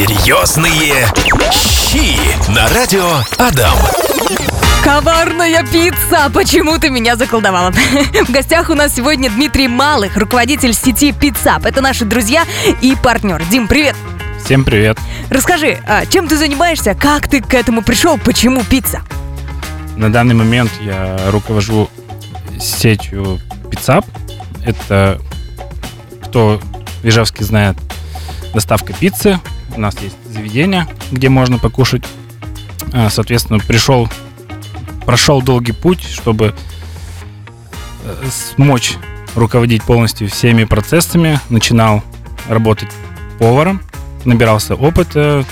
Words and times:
Серьезные 0.00 1.06
щи 1.52 2.16
на 2.50 2.66
радио 2.70 3.06
Адам. 3.36 3.76
Коварная 4.82 5.62
пицца! 5.62 6.30
Почему 6.32 6.78
ты 6.78 6.88
меня 6.88 7.16
заколдовала? 7.16 7.70
В 8.26 8.30
гостях 8.30 8.70
у 8.70 8.74
нас 8.74 8.94
сегодня 8.94 9.28
Дмитрий 9.28 9.68
Малых, 9.68 10.16
руководитель 10.16 10.72
сети 10.72 11.12
Пиццап. 11.12 11.66
Это 11.66 11.82
наши 11.82 12.06
друзья 12.06 12.46
и 12.80 12.96
партнер. 12.96 13.44
Дим, 13.50 13.68
привет! 13.68 13.94
Всем 14.42 14.64
привет. 14.64 14.98
Расскажи, 15.28 15.78
а 15.86 16.06
чем 16.06 16.28
ты 16.28 16.38
занимаешься? 16.38 16.94
Как 16.94 17.28
ты 17.28 17.42
к 17.42 17.52
этому 17.52 17.82
пришел? 17.82 18.16
Почему 18.16 18.64
пицца? 18.64 19.02
На 19.98 20.10
данный 20.10 20.34
момент 20.34 20.70
я 20.80 21.18
руковожу 21.30 21.90
сетью 22.58 23.38
Пиццап. 23.70 24.06
Это, 24.64 25.20
кто 26.24 26.58
в 27.02 27.06
Ижевске 27.06 27.44
знает, 27.44 27.76
доставка 28.54 28.94
пиццы. 28.94 29.38
У 29.76 29.80
нас 29.80 29.96
есть 30.00 30.16
заведение, 30.32 30.86
где 31.10 31.28
можно 31.28 31.58
покушать. 31.58 32.04
А, 32.92 33.08
Соответственно, 33.10 33.58
пришел, 33.58 34.08
прошел 35.06 35.42
долгий 35.42 35.72
путь, 35.72 36.02
чтобы 36.02 36.54
э, 38.04 38.28
смочь 38.30 38.96
руководить 39.34 39.82
полностью 39.82 40.28
всеми 40.28 40.64
процессами. 40.64 41.40
Начинал 41.48 42.02
работать 42.48 42.90
поваром, 43.38 43.80
набирался 44.24 44.74
опыта, 44.74 45.44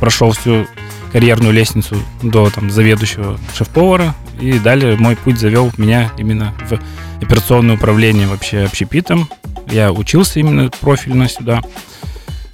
прошел 0.00 0.32
всю 0.32 0.66
карьерную 1.12 1.52
лестницу 1.52 1.96
до 2.22 2.50
там, 2.50 2.70
заведующего 2.70 3.38
шеф-повара. 3.54 4.14
И 4.40 4.58
далее 4.58 4.96
мой 4.96 5.16
путь 5.16 5.38
завел 5.38 5.72
меня 5.78 6.12
именно 6.18 6.54
в 6.68 6.78
операционное 7.22 7.76
управление 7.76 8.26
вообще 8.26 8.64
общепитом. 8.64 9.28
Я 9.70 9.92
учился 9.92 10.40
именно 10.40 10.70
профильно 10.80 11.28
сюда. 11.28 11.62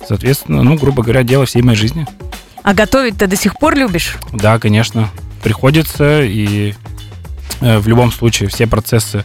Соответственно, 0.07 0.63
ну, 0.63 0.77
грубо 0.77 1.03
говоря, 1.03 1.23
дело 1.23 1.47
всей 1.47 1.63
моей 1.63 1.79
жизни. 1.79 2.07
А 2.63 2.75
готовить 2.75 3.19
ты 3.19 3.27
до 3.27 3.37
сих 3.37 3.59
пор 3.59 3.77
любишь? 3.77 4.17
Да, 4.33 4.59
конечно, 4.59 5.09
приходится. 5.43 6.23
И 6.23 6.75
э, 7.61 7.79
в 7.79 7.89
любом 7.89 8.13
случае 8.13 8.49
все 8.49 8.67
процессы 8.67 9.25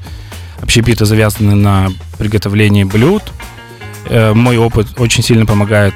общепита 0.61 1.06
завязаны 1.06 1.56
на 1.56 1.89
приготовлении 2.17 2.84
блюд. 2.84 3.23
Э, 4.09 4.34
мой 4.34 4.58
опыт 4.58 5.00
очень 5.00 5.23
сильно 5.23 5.45
помогает 5.45 5.94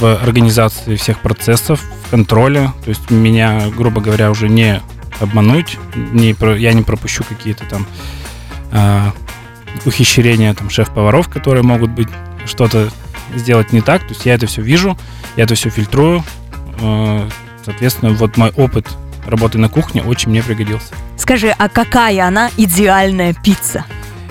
в 0.00 0.16
организации 0.22 0.96
всех 0.96 1.20
процессов, 1.20 1.80
в 2.06 2.10
контроле. 2.10 2.72
То 2.84 2.88
есть 2.88 3.10
меня, 3.10 3.68
грубо 3.76 4.00
говоря, 4.00 4.30
уже 4.30 4.48
не 4.48 4.80
обмануть, 5.20 5.78
не, 5.94 6.34
я 6.58 6.72
не 6.72 6.82
пропущу 6.82 7.22
какие-то 7.22 7.64
там 7.66 7.86
э, 8.72 9.10
ухищрения 9.84 10.54
там, 10.54 10.70
шеф-поваров, 10.70 11.28
которые 11.28 11.62
могут 11.62 11.90
быть 11.90 12.08
что-то 12.44 12.90
сделать 13.36 13.72
не 13.72 13.80
так. 13.80 14.02
То 14.02 14.10
есть 14.10 14.26
я 14.26 14.34
это 14.34 14.46
все 14.46 14.62
вижу, 14.62 14.96
я 15.36 15.44
это 15.44 15.54
все 15.54 15.70
фильтрую. 15.70 16.24
Э, 16.80 17.28
Соответственно, 17.64 18.12
вот 18.14 18.36
мой 18.36 18.50
опыт 18.56 18.88
работы 19.24 19.56
на 19.56 19.68
кухне 19.68 20.02
очень 20.02 20.30
мне 20.30 20.42
пригодился. 20.42 20.94
Скажи, 21.16 21.50
а 21.50 21.68
какая 21.68 22.26
она 22.26 22.50
идеальная 22.56 23.34
пицца? 23.34 23.84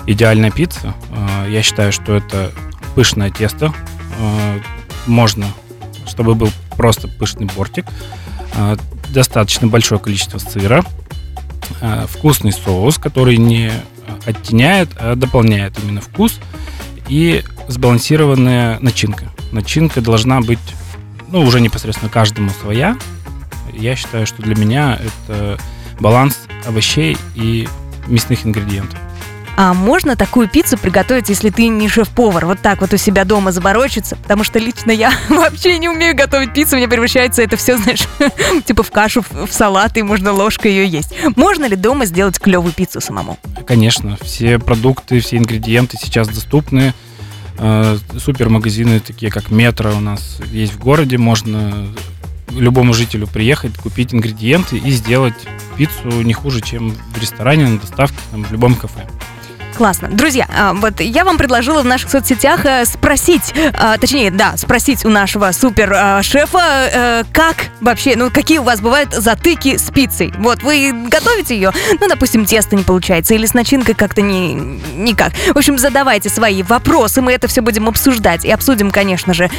Идеальная 0.06 0.50
пицца, 0.50 0.94
э, 1.10 1.46
я 1.50 1.62
считаю, 1.62 1.92
что 1.92 2.14
это 2.14 2.52
пышное 2.94 3.30
тесто. 3.30 3.72
Э, 4.18 4.58
Можно, 5.06 5.46
чтобы 6.06 6.34
был 6.34 6.50
просто 6.76 7.08
пышный 7.08 7.46
бортик. 7.56 7.86
Достаточно 9.08 9.66
большое 9.66 10.00
количество 10.00 10.38
сыра. 10.38 10.84
Вкусный 12.08 12.52
соус, 12.52 12.98
который 12.98 13.36
не 13.36 13.72
оттеняет, 14.26 14.90
а 14.98 15.14
дополняет 15.16 15.78
именно 15.82 16.00
вкус. 16.00 16.38
И 17.08 17.42
сбалансированная 17.72 18.78
начинка. 18.80 19.26
Начинка 19.50 20.00
должна 20.00 20.40
быть, 20.40 20.58
ну, 21.28 21.40
уже 21.42 21.60
непосредственно 21.60 22.10
каждому 22.10 22.50
своя. 22.50 22.96
Я 23.72 23.96
считаю, 23.96 24.26
что 24.26 24.42
для 24.42 24.54
меня 24.54 24.98
это 25.26 25.58
баланс 25.98 26.40
овощей 26.66 27.16
и 27.34 27.68
мясных 28.06 28.46
ингредиентов. 28.46 28.98
А 29.56 29.74
можно 29.74 30.16
такую 30.16 30.48
пиццу 30.48 30.78
приготовить, 30.78 31.28
если 31.28 31.50
ты 31.50 31.68
не 31.68 31.88
шеф-повар? 31.88 32.46
Вот 32.46 32.60
так 32.60 32.80
вот 32.80 32.92
у 32.94 32.96
себя 32.96 33.24
дома 33.24 33.52
заморочиться? 33.52 34.16
Потому 34.16 34.44
что 34.44 34.58
лично 34.58 34.90
я 34.90 35.12
вообще 35.28 35.78
не 35.78 35.88
умею 35.88 36.16
готовить 36.16 36.54
пиццу. 36.54 36.76
Мне 36.76 36.88
превращается 36.88 37.42
это 37.42 37.56
все, 37.56 37.76
знаешь, 37.76 38.08
типа 38.64 38.82
в 38.82 38.90
кашу, 38.90 39.22
в 39.22 39.46
в 39.46 39.52
салат, 39.52 39.96
и 39.98 40.02
можно 40.02 40.32
ложкой 40.32 40.72
ее 40.72 40.86
есть. 40.86 41.14
Можно 41.36 41.66
ли 41.66 41.76
дома 41.76 42.06
сделать 42.06 42.38
клевую 42.38 42.72
пиццу 42.72 43.00
самому? 43.00 43.38
Конечно, 43.66 44.16
все 44.22 44.58
продукты, 44.58 45.20
все 45.20 45.36
ингредиенты 45.36 45.98
сейчас 46.00 46.28
доступны. 46.28 46.94
Э, 47.58 47.98
Супермагазины, 48.18 49.00
такие 49.00 49.30
как 49.30 49.50
Метро 49.50 49.94
у 49.94 50.00
нас 50.00 50.38
есть 50.50 50.74
в 50.74 50.78
городе. 50.78 51.18
Можно 51.18 51.88
любому 52.50 52.92
жителю 52.94 53.26
приехать, 53.26 53.76
купить 53.76 54.14
ингредиенты 54.14 54.76
и 54.76 54.90
сделать 54.90 55.34
пиццу 55.76 56.22
не 56.22 56.32
хуже, 56.34 56.60
чем 56.60 56.90
в 56.90 57.20
ресторане, 57.20 57.68
на 57.68 57.78
доставке, 57.78 58.18
там, 58.30 58.44
в 58.44 58.52
любом 58.52 58.74
кафе. 58.74 59.06
Классно. 59.76 60.08
Друзья, 60.08 60.46
а, 60.54 60.74
вот 60.74 61.00
я 61.00 61.24
вам 61.24 61.38
предложила 61.38 61.82
в 61.82 61.86
наших 61.86 62.10
соцсетях 62.10 62.64
э, 62.66 62.84
спросить, 62.84 63.54
а, 63.74 63.96
точнее, 63.96 64.30
да, 64.30 64.56
спросить 64.56 65.04
у 65.04 65.08
нашего 65.08 65.50
супер 65.52 65.92
а, 65.94 66.22
шефа, 66.22 66.90
э, 66.92 67.24
как 67.32 67.56
вообще, 67.80 68.14
ну, 68.16 68.30
какие 68.30 68.58
у 68.58 68.62
вас 68.62 68.80
бывают 68.80 69.12
затыки 69.12 69.78
с 69.78 69.90
пиццей. 69.90 70.32
Вот, 70.38 70.62
вы 70.62 70.92
готовите 71.08 71.54
ее, 71.54 71.72
ну, 72.00 72.08
допустим, 72.08 72.44
тесто 72.44 72.76
не 72.76 72.84
получается, 72.84 73.34
или 73.34 73.46
с 73.46 73.54
начинкой 73.54 73.94
как-то 73.94 74.20
не, 74.20 74.54
никак. 74.54 75.32
В 75.54 75.56
общем, 75.56 75.78
задавайте 75.78 76.28
свои 76.28 76.62
вопросы, 76.62 77.22
мы 77.22 77.32
это 77.32 77.48
все 77.48 77.62
будем 77.62 77.88
обсуждать. 77.88 78.44
И 78.44 78.50
обсудим, 78.50 78.90
конечно 78.90 79.32
же, 79.32 79.50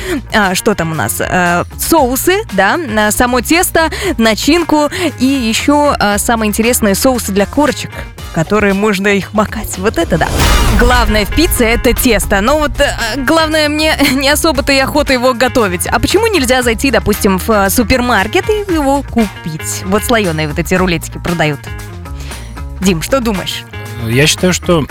что 0.53 0.75
там 0.75 0.91
у 0.91 0.95
нас. 0.95 1.18
э, 1.19 1.63
соусы, 1.80 2.44
да, 2.53 2.78
само 3.12 3.41
тесто, 3.41 3.90
начинку 4.18 4.90
и 5.19 5.25
еще 5.25 5.95
самое 6.18 6.50
интересное, 6.50 6.94
соусы 6.95 7.31
для 7.31 7.45
корочек 7.45 7.90
которые 8.34 8.74
можно 8.74 9.07
их 9.07 9.34
макать. 9.34 9.78
Вот 9.78 9.97
это 9.97 10.03
да. 10.06 10.30
Главное 10.80 11.25
в 11.25 11.36
пицце 11.36 11.66
это 11.66 11.94
тесто. 11.94 12.41
Но 12.41 12.59
вот 12.59 12.80
э, 12.80 12.94
главное 13.18 13.69
мне 13.69 13.96
не 14.14 14.30
особо-то 14.30 14.72
и 14.72 14.80
охота 14.80 15.14
его 15.14 15.34
готовить. 15.34 15.88
А 15.88 16.00
почему 16.00 16.28
нельзя 16.28 16.62
зайти, 16.62 16.91
допустим, 16.91 17.40
в 17.40 17.50
э, 17.50 17.69
супермаркет 17.69 18.50
и 18.50 18.74
его 18.74 19.02
купить? 19.03 19.84
Вот 19.86 20.03
слоеные 20.03 20.47
вот 20.47 20.59
эти 20.59 20.74
рулетики 20.75 21.18
продают. 21.18 21.59
Дим, 22.81 23.02
что 23.02 23.19
думаешь? 23.19 23.63
Я 24.08 24.28
считаю, 24.28 24.53
что 24.53 24.86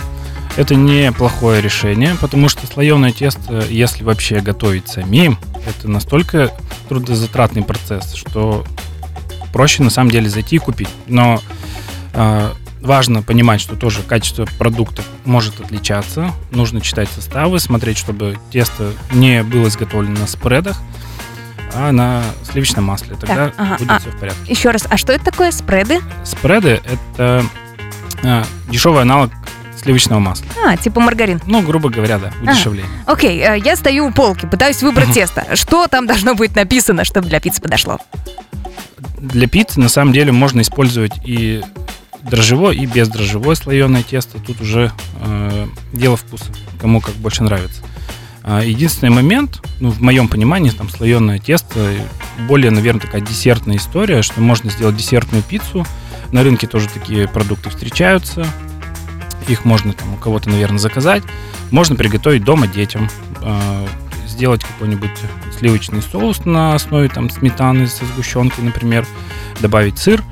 это 0.57 0.75
неплохое 0.75 1.61
решение, 1.61 2.17
потому 2.21 2.49
что 2.49 2.67
слоеное 2.67 3.13
тесто, 3.13 3.65
если 3.69 4.05
вообще 4.05 4.41
готовить 4.41 4.89
самим, 4.89 5.39
это 5.67 5.89
настолько 5.89 6.51
трудозатратный 6.89 7.63
процесс, 7.63 8.15
что 8.15 8.65
проще 9.53 9.83
на 9.83 9.91
самом 9.91 10.11
деле 10.11 10.29
зайти 10.29 10.57
и 10.57 10.59
купить. 10.59 10.89
Но 11.07 11.41
э, 12.15 12.51
важно 12.83 13.23
понимать, 13.23 13.61
что 13.61 13.77
тоже 13.77 14.03
качество 14.03 14.47
продукта 14.59 15.03
может 15.25 15.61
отличаться. 15.61 16.33
Нужно 16.51 16.81
читать 16.81 17.09
составы, 17.15 17.61
смотреть, 17.61 17.99
чтобы 17.99 18.39
тесто 18.51 18.93
не 19.13 19.43
было 19.43 19.69
изготовлено 19.69 20.21
на 20.21 20.27
спредах, 20.27 20.81
а 21.75 21.93
на 21.93 22.23
сливочном 22.51 22.85
масле. 22.85 23.17
Тогда 23.17 23.47
Так, 23.47 23.55
ага, 23.57 23.77
будет 23.79 23.91
а- 23.91 23.99
все 24.01 24.11
в 24.11 24.17
порядке. 24.19 24.53
Еще 24.53 24.71
раз, 24.71 24.87
а 24.89 24.97
что 24.97 25.13
это 25.13 25.25
такое 25.25 25.53
спреды? 25.53 26.01
Спреды 26.25 26.81
это 26.85 27.45
э, 28.23 28.45
дешевый 28.69 29.03
аналог 29.03 29.31
сливочного 29.81 30.21
масла. 30.21 30.47
А, 30.65 30.77
типа 30.77 31.01
маргарин. 31.01 31.41
Ну, 31.47 31.63
грубо 31.63 31.89
говоря, 31.89 32.19
да, 32.19 32.33
удешевление. 32.43 32.91
Окей, 33.07 33.41
э, 33.41 33.59
я 33.59 33.75
стою 33.77 34.07
у 34.07 34.13
полки, 34.13 34.47
пытаюсь 34.47 34.83
выбрать 34.83 35.13
тесто. 35.13 35.57
Что 35.57 35.87
там 35.89 36.07
должно 36.07 36.35
быть 36.35 36.55
написано, 36.55 37.05
чтобы 37.05 37.29
для 37.29 37.41
пиццы 37.41 37.61
подошло? 37.61 37.99
Для 39.19 39.47
пиццы 39.49 39.81
на 39.81 39.89
самом 39.89 40.13
деле 40.13 40.33
можно 40.33 40.61
использовать 40.61 41.13
и 41.25 41.63
дрожжевое, 42.23 42.75
и 42.75 42.87
бездрожжевое 42.87 43.55
слоеное 43.55 44.03
тесто. 44.03 44.39
Тут 44.39 44.61
уже 44.61 44.93
э, 45.21 45.67
дело 45.93 46.17
вкуса, 46.17 46.47
кому 46.81 47.01
как 47.01 47.15
больше 47.15 47.43
нравится. 47.43 47.83
А, 48.45 48.63
единственный 48.63 49.11
момент, 49.11 49.61
ну, 49.81 49.91
в 49.91 50.01
моем 50.01 50.29
понимании, 50.29 50.71
там 50.71 50.89
слоеное 50.89 51.39
тесто 51.39 51.95
более, 52.49 52.71
наверное, 52.71 53.03
такая 53.03 53.21
десертная 53.21 53.77
история, 53.77 54.23
что 54.23 54.41
можно 54.41 54.71
сделать 54.71 54.97
десертную 54.97 55.43
пиццу. 55.43 55.87
На 56.33 56.43
рынке 56.43 56.67
тоже 56.67 56.89
такие 56.89 57.29
продукты 57.29 57.71
встречаются. 57.71 58.47
Их 59.49 59.65
можно 59.65 59.93
там 59.93 60.15
у 60.15 60.17
кого-то, 60.17 60.49
наверное, 60.49 60.79
заказать. 60.79 61.23
Можно 61.71 61.97
приготовить 61.97 62.45
дома 62.45 62.67
детям. 62.67 63.09
э, 63.41 63.87
сделать 64.33 64.65
какой-нибудь 64.65 65.11
сливочный 65.59 66.03
соус 66.03 66.45
на 66.45 66.75
основе 66.75 67.09
там 67.09 67.31
сметаны 67.31 67.87
со 67.87 68.05
сгущенкой, 68.07 68.65
например. 68.65 69.07
Добавить 69.61 69.99
сыр, 69.99 70.23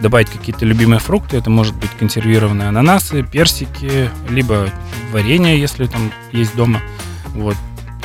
добавить 0.00 0.30
какие-то 0.30 0.64
любимые 0.64 1.00
фрукты. 1.00 1.36
Это 1.36 1.50
может 1.50 1.74
быть 1.76 1.90
консервированные 1.98 2.68
ананасы, 2.68 3.22
персики, 3.22 4.10
либо 4.28 4.68
варенье, 5.12 5.58
если 5.58 5.86
там 5.86 6.12
есть 6.32 6.54
дома. 6.56 6.80
Вот. 7.34 7.56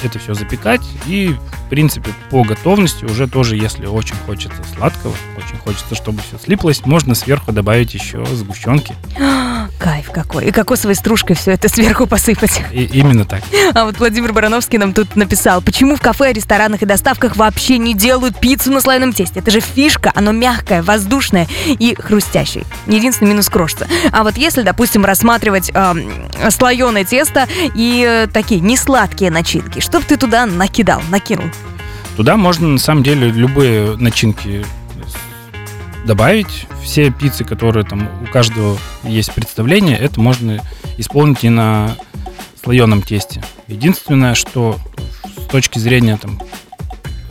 Это 0.03 0.19
все 0.19 0.33
запекать. 0.33 0.81
И, 1.05 1.35
в 1.65 1.69
принципе, 1.69 2.11
по 2.29 2.44
готовности 2.44 3.05
уже 3.05 3.27
тоже, 3.27 3.55
если 3.55 3.85
очень 3.85 4.15
хочется 4.25 4.61
сладкого, 4.75 5.13
очень 5.38 5.57
хочется, 5.57 5.95
чтобы 5.95 6.21
все 6.21 6.38
слиплось, 6.38 6.85
можно 6.85 7.15
сверху 7.15 7.51
добавить 7.51 7.94
еще 7.94 8.25
сгущенки. 8.25 8.95
Кайф 9.79 10.11
какой. 10.11 10.45
И 10.45 10.51
кокосовой 10.51 10.95
стружкой 10.95 11.35
все 11.35 11.51
это 11.51 11.69
сверху 11.69 12.07
посыпать. 12.07 12.61
И 12.71 12.83
именно 12.85 13.25
так. 13.25 13.41
А 13.73 13.85
вот 13.85 13.97
Владимир 13.97 14.33
Барановский 14.33 14.77
нам 14.77 14.94
тут 14.94 15.15
написал, 15.15 15.61
почему 15.61 15.95
в 15.95 16.01
кафе, 16.01 16.33
ресторанах 16.33 16.81
и 16.81 16.85
доставках 16.85 17.35
вообще 17.35 17.77
не 17.77 17.94
делают 17.94 18.39
пиццу 18.39 18.71
на 18.71 18.81
слоеном 18.81 19.13
тесте? 19.13 19.39
Это 19.39 19.51
же 19.51 19.59
фишка, 19.59 20.11
оно 20.15 20.31
мягкое, 20.31 20.81
воздушное 20.83 21.47
и 21.67 21.95
хрустящее. 21.95 22.65
Единственный 22.88 23.29
минус 23.29 23.49
крошится. 23.49 23.88
А 24.11 24.23
вот 24.23 24.38
если, 24.38 24.61
допустим, 24.61 25.06
рассматривать 25.06 25.71
э, 25.73 25.94
слоеное 26.49 27.03
тесто 27.03 27.47
и 27.75 28.06
э, 28.07 28.27
такие 28.31 28.61
несладкие 28.61 29.31
начинки, 29.31 29.79
что 29.79 29.93
бы 30.01 30.07
ты 30.07 30.18
туда 30.18 30.45
накидал, 30.45 31.01
накинул? 31.10 31.45
Туда 32.16 32.38
можно, 32.38 32.68
на 32.68 32.78
самом 32.80 33.04
деле, 33.04 33.31
любые 33.31 33.98
начинки 33.98 34.63
добавить. 36.06 36.68
Все 36.84 37.10
пиццы, 37.12 37.44
которые 37.44 37.86
там 37.86 38.10
у 38.22 38.25
каждого 38.31 38.78
есть 39.04 39.31
представление, 39.34 39.98
это 39.98 40.19
можно 40.19 40.62
исполнить 40.98 41.44
и 41.44 41.50
на 41.50 41.95
слоеном 42.62 43.01
тесте. 43.01 43.44
Единственное, 43.68 44.36
что 44.36 44.78
с 45.38 45.50
точки 45.50 45.80
зрения 45.80 46.18
там 46.18 46.40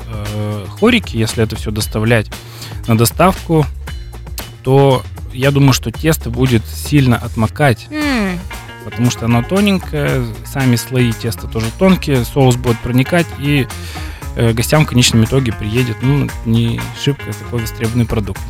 э, 0.09 0.67
хорики, 0.81 1.17
если 1.17 1.43
это 1.45 1.57
все 1.57 1.71
доставлять 1.71 2.31
на 2.87 2.97
доставку, 2.97 3.67
то 4.63 5.03
я 5.33 5.51
думаю, 5.51 5.73
что 5.73 5.91
тесто 5.91 6.31
будет 6.31 6.63
сильно 6.67 7.17
отмокать, 7.17 7.87
М, 7.91 8.39
потому 8.85 9.11
что 9.11 9.27
оно 9.27 9.43
тоненькое, 9.43 10.25
сами 10.45 10.77
слои 10.77 11.13
теста 11.13 11.47
тоже 11.49 11.67
тонкие, 11.79 12.25
соус 12.25 12.57
будет 12.57 12.79
проникать 12.81 13.27
и 13.39 13.67
гостям 14.37 14.85
в 14.85 14.89
конечном 14.89 15.25
итоге 15.25 15.53
приедет, 15.53 15.97
ну, 16.03 16.29
не 16.45 16.81
шибко 17.03 17.33
такой 17.33 17.61
востребованный 17.61 18.07
продукт. 18.07 18.41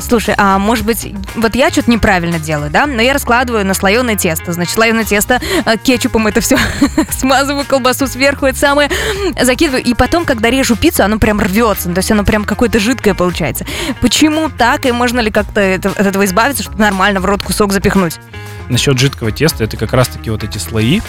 Слушай, 0.00 0.34
а 0.36 0.58
может 0.58 0.84
быть, 0.84 1.14
вот 1.34 1.54
я 1.54 1.70
что-то 1.70 1.90
неправильно 1.90 2.38
делаю, 2.38 2.70
да? 2.70 2.86
Но 2.86 3.00
я 3.00 3.12
раскладываю 3.12 3.64
на 3.64 3.74
слоеное 3.74 4.16
тесто. 4.16 4.52
Значит, 4.52 4.74
слоеное 4.74 5.04
тесто, 5.04 5.40
э, 5.64 5.76
кетчупом 5.78 6.26
это 6.26 6.40
все 6.40 6.58
смазываю, 7.10 7.64
колбасу 7.64 8.06
сверху, 8.06 8.46
это 8.46 8.58
самое, 8.58 8.90
закидываю. 9.40 9.82
И 9.82 9.94
потом, 9.94 10.24
когда 10.24 10.50
режу 10.50 10.76
пиццу, 10.76 11.04
оно 11.04 11.18
прям 11.18 11.40
рвется. 11.40 11.90
То 11.90 11.98
есть 11.98 12.10
оно 12.10 12.24
прям 12.24 12.44
какое-то 12.44 12.78
жидкое 12.78 13.14
получается. 13.14 13.64
Почему 14.00 14.50
так? 14.50 14.86
И 14.86 14.92
можно 14.92 15.20
ли 15.20 15.30
как-то 15.30 15.60
это- 15.60 15.90
от 15.90 16.06
этого 16.06 16.24
избавиться, 16.24 16.62
чтобы 16.62 16.78
нормально 16.78 17.20
в 17.20 17.24
рот 17.24 17.42
кусок 17.42 17.72
запихнуть? 17.72 18.16
Насчет 18.68 18.98
жидкого 18.98 19.30
теста, 19.32 19.64
это 19.64 19.76
как 19.76 19.92
раз-таки 19.92 20.28
вот 20.30 20.42
эти 20.44 20.58
слои, 20.58 21.00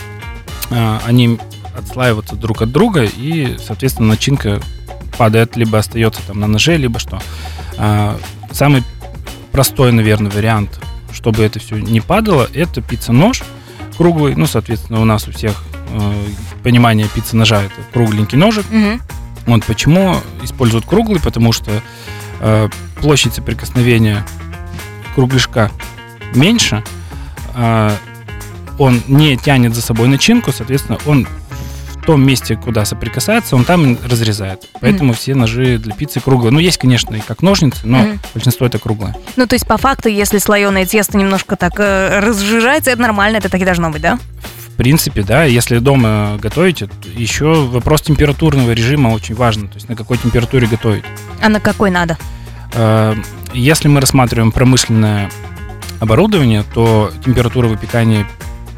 а, 0.70 1.02
они 1.06 1.40
отслаиваются 1.78 2.36
друг 2.36 2.62
от 2.62 2.72
друга, 2.72 3.04
и, 3.04 3.58
соответственно, 3.64 4.10
начинка 4.10 4.62
падает, 5.18 5.56
либо 5.56 5.78
остается 5.78 6.22
там 6.26 6.40
на 6.40 6.48
ноже, 6.48 6.78
либо 6.78 7.00
что. 7.00 7.22
А, 7.78 8.18
Самый 8.52 8.84
простой, 9.52 9.92
наверное, 9.92 10.32
вариант, 10.32 10.80
чтобы 11.14 11.44
это 11.44 11.60
все 11.60 11.78
не 11.78 12.02
падало, 12.02 12.48
это 12.54 12.82
пицца-нож 12.82 13.44
круглый. 13.98 14.36
Ну, 14.36 14.48
соответственно, 14.48 15.02
у 15.02 15.06
нас 15.06 15.28
у 15.28 15.32
всех 15.32 15.64
э, 15.92 16.26
понимание 16.64 17.08
пицца-ножа 17.08 17.64
это 17.64 17.74
кругленький 17.92 18.38
ножик. 18.38 18.66
Мгм. 18.70 19.02
Вот 19.46 19.64
почему 19.66 20.18
используют 20.44 20.86
круглый, 20.86 21.20
потому 21.20 21.52
что 21.52 21.72
э, 22.40 22.70
площадь 23.02 23.34
соприкосновения 23.34 24.26
кругляшка 25.16 25.72
меньше, 26.36 26.84
а, 27.56 27.96
он 28.78 29.02
не 29.08 29.36
тянет 29.38 29.74
за 29.74 29.82
собой 29.82 30.08
начинку, 30.08 30.52
соответственно, 30.52 31.00
он 31.08 31.28
том 32.08 32.26
месте, 32.26 32.56
куда 32.56 32.86
соприкасается, 32.86 33.56
он 33.56 33.66
там 33.66 33.98
разрезает. 34.10 34.68
Поэтому 34.82 35.14
все 35.14 35.36
ножи 35.36 35.78
для 35.78 35.94
пиццы 35.94 36.20
круглые. 36.20 36.52
Ну, 36.52 36.60
есть, 36.60 36.78
конечно, 36.78 37.16
и 37.16 37.20
как 37.20 37.42
ножницы, 37.42 37.86
но 37.86 38.00
Мгм. 38.00 38.20
большинство 38.34 38.66
это 38.66 38.80
круглое. 38.80 39.16
Ну, 39.36 39.46
то 39.46 39.54
есть, 39.56 39.68
по 39.68 39.78
факту, 39.78 40.10
если 40.10 40.38
слоеное 40.40 40.86
тесто 40.86 41.18
немножко 41.18 41.56
так 41.56 41.74
э, 41.78 42.20
разжижается, 42.20 42.92
это 42.92 43.02
нормально, 43.02 43.38
это 43.38 43.50
так 43.50 43.62
и 43.62 43.66
должно 43.66 43.90
быть, 43.92 44.02
да? 44.02 44.18
В 44.70 44.78
принципе, 44.78 45.24
да, 45.24 45.44
если 45.44 45.80
дома 45.80 46.38
готовите, 46.42 46.86
то 46.88 46.94
еще 47.16 47.66
вопрос 47.66 48.02
температурного 48.04 48.72
режима 48.72 49.10
очень 49.10 49.36
важен. 49.36 49.68
То 49.68 49.76
есть 49.76 49.90
на 49.90 49.96
какой 49.96 50.18
температуре 50.18 50.68
готовить. 50.68 51.04
А 51.42 51.50
на 51.50 51.60
какой 51.60 51.92
надо? 51.92 52.18
Э, 52.74 53.16
Если 53.54 53.88
мы 53.90 54.00
рассматриваем 54.02 54.52
промышленное 54.52 55.30
оборудование, 56.00 56.64
то 56.74 57.12
температура 57.26 57.68
выпекания 57.68 58.26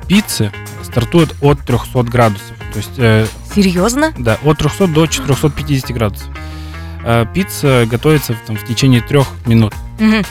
пиццы 0.07 0.51
стартует 0.91 1.35
от 1.41 1.59
300 1.61 2.03
градусов. 2.03 2.57
То 2.73 2.77
есть, 2.77 2.91
э, 2.97 3.25
Серьезно? 3.53 4.13
да, 4.17 4.37
от 4.43 4.57
300 4.57 4.87
до 4.87 5.07
450 5.07 5.91
градусов. 5.91 6.27
Э, 7.03 7.25
Пицца 7.33 7.85
готовится 7.89 8.35
там, 8.45 8.57
в 8.57 8.65
течение 8.65 9.01
трех 9.01 9.27
минут. 9.45 9.73
Мгм. 9.99 10.23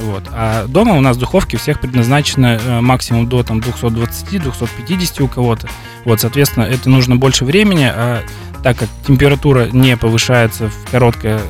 Вот. 0.00 0.24
А 0.32 0.66
дома 0.66 0.94
у 0.94 1.00
нас 1.00 1.16
духовки 1.16 1.56
всех 1.56 1.80
предназначены 1.80 2.58
э, 2.60 2.80
максимум 2.80 3.28
до 3.28 3.42
там, 3.42 3.60
220-250 3.60 5.22
у 5.22 5.28
кого-то. 5.28 5.68
Вот, 6.04 6.20
соответственно, 6.20 6.64
это 6.64 6.90
нужно 6.90 7.16
больше 7.16 7.44
времени, 7.44 7.84
а 7.84 8.22
так 8.62 8.78
как 8.78 8.88
температура 9.06 9.68
не 9.70 9.96
повышается 9.96 10.68
в 10.68 10.90
короткое 10.90 11.40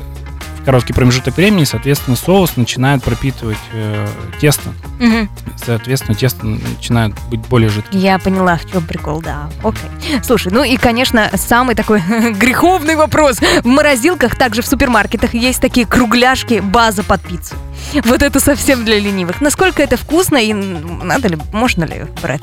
короткий 0.65 0.93
промежуток 0.93 1.37
времени, 1.37 1.63
соответственно, 1.63 2.17
соус 2.17 2.57
начинает 2.57 3.03
пропитывать 3.03 3.57
э, 3.71 4.07
тесто. 4.41 4.69
Мгм. 4.99 5.29
Соответственно, 5.63 6.15
тесто 6.15 6.45
начинает 6.45 7.13
быть 7.29 7.41
более 7.41 7.69
жидким. 7.69 7.99
Я 7.99 8.17
поняла, 8.19 8.57
в 8.57 8.69
чем 8.69 8.85
прикол, 8.85 9.21
да. 9.21 9.49
Окей. 9.63 9.89
Слушай, 10.23 10.51
ну 10.51 10.63
и, 10.63 10.75
конечно, 10.77 11.29
самый 11.35 11.75
такой 11.75 12.01
греховный 12.33 12.95
вопрос. 12.95 13.39
В 13.39 13.65
морозилках, 13.65 14.35
также 14.35 14.61
в 14.61 14.67
супермаркетах 14.67 15.33
есть 15.33 15.61
такие 15.61 15.85
кругляшки, 15.85 16.59
база 16.59 17.03
под 17.03 17.21
пиццу. 17.21 17.55
Вот 18.03 18.21
это 18.23 18.39
совсем 18.39 18.83
для 18.83 18.99
ленивых. 18.99 19.41
Насколько 19.41 19.83
это 19.83 19.97
вкусно 19.97 20.37
и 20.37 20.51
м, 20.51 21.07
надо 21.07 21.27
ли, 21.27 21.37
можно 21.53 21.83
ли 21.83 22.05
брать? 22.21 22.41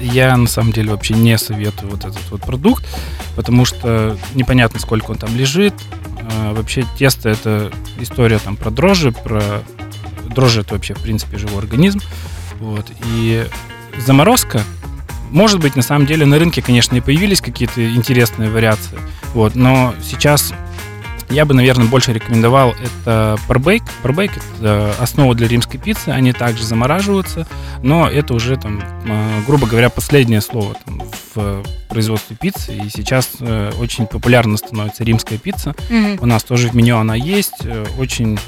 Я 0.00 0.36
на 0.36 0.48
самом 0.48 0.72
деле 0.72 0.90
вообще 0.90 1.14
не 1.14 1.38
советую 1.38 1.90
вот 1.90 2.04
этот 2.04 2.30
вот 2.30 2.40
продукт, 2.42 2.84
потому 3.36 3.64
что 3.64 4.18
непонятно, 4.34 4.80
сколько 4.80 5.12
он 5.12 5.18
там 5.18 5.34
лежит. 5.36 5.74
А, 6.30 6.52
Вообще 6.54 6.86
тесто 6.96 7.28
это 7.28 7.70
история 7.98 8.38
там 8.38 8.56
про 8.56 8.70
дрожжи, 8.70 9.12
про 9.12 9.62
дрожжи 10.34 10.60
это 10.60 10.74
вообще 10.74 10.94
в 10.94 11.00
принципе 11.00 11.38
живой 11.38 11.58
организм. 11.58 12.00
Вот. 12.60 12.86
И 13.06 13.46
заморозка, 13.98 14.62
может 15.30 15.60
быть, 15.60 15.76
на 15.76 15.82
самом 15.82 16.06
деле 16.06 16.26
на 16.26 16.38
рынке, 16.38 16.62
конечно, 16.62 16.96
и 16.96 17.00
появились 17.00 17.40
какие-то 17.40 17.84
интересные 17.94 18.50
вариации. 18.50 18.98
Вот, 19.32 19.54
но 19.54 19.94
сейчас 20.02 20.54
я 21.34 21.44
бы, 21.44 21.52
наверное, 21.54 21.86
больше 21.86 22.12
рекомендовал 22.12 22.74
это 22.80 23.36
парбейк. 23.48 23.82
Парбейк 24.02 24.32
это 24.36 24.94
основа 25.00 25.34
для 25.34 25.48
римской 25.48 25.80
пиццы. 25.80 26.10
Они 26.10 26.32
также 26.32 26.64
замораживаются, 26.64 27.46
но 27.82 28.08
это 28.08 28.34
уже 28.34 28.56
там, 28.56 28.82
э, 29.04 29.40
грубо 29.46 29.66
говоря, 29.66 29.90
последнее 29.90 30.40
слово 30.40 30.76
там, 30.84 31.02
в 31.34 31.64
производстве 31.88 32.36
пиццы. 32.40 32.76
И 32.76 32.88
сейчас 32.88 33.30
э, 33.40 33.72
очень 33.80 34.06
популярна 34.06 34.56
становится 34.56 35.02
римская 35.02 35.38
пицца. 35.38 35.74
Мгм. 35.90 36.18
У 36.20 36.26
нас 36.26 36.44
тоже 36.44 36.68
в 36.68 36.74
меню 36.74 36.98
она 36.98 37.16
есть. 37.16 37.64
Э, 37.64 37.84
Очень 37.98 38.38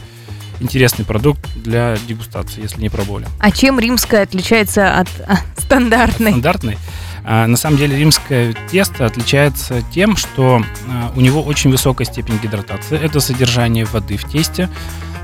интересный 0.61 1.05
продукт 1.05 1.41
для 1.57 1.97
дегустации, 2.07 2.63
если 2.63 2.81
не 2.81 2.89
пробовали. 2.89 3.27
А 3.41 3.51
чем 3.51 3.79
римская 3.79 4.23
отличается 4.23 4.99
от 4.99 5.09
а, 5.27 5.39
стандартной? 5.59 6.31
Стандартный. 6.31 6.79
А, 7.29 7.49
на 7.49 7.57
самом 7.57 7.77
деле 7.77 7.99
римское 7.99 8.55
тесто 8.71 9.05
отличается 9.05 9.83
тем, 9.91 10.17
что 10.17 10.63
а, 10.89 11.13
у 11.17 11.21
него 11.21 11.43
очень 11.43 11.71
высокая 11.73 12.07
степень 12.07 12.39
гидратации. 12.41 12.97
Это 12.99 13.19
содержание 13.19 13.85
воды 13.85 14.17
в 14.17 14.25
тесте. 14.25 14.69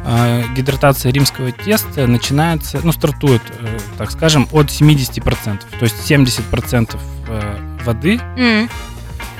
А, 0.04 0.42
гидратация 0.56 1.12
римского 1.12 1.52
теста 1.52 2.08
начинается, 2.08 2.80
ну, 2.82 2.90
стартует, 2.90 3.40
э, 3.50 3.78
так 3.98 4.10
скажем, 4.10 4.48
от 4.50 4.68
70%. 4.68 5.64
То 5.78 5.84
есть 5.84 5.94
70% 6.04 7.00
э, 7.28 7.56
воды 7.84 8.20
М, 8.36 8.68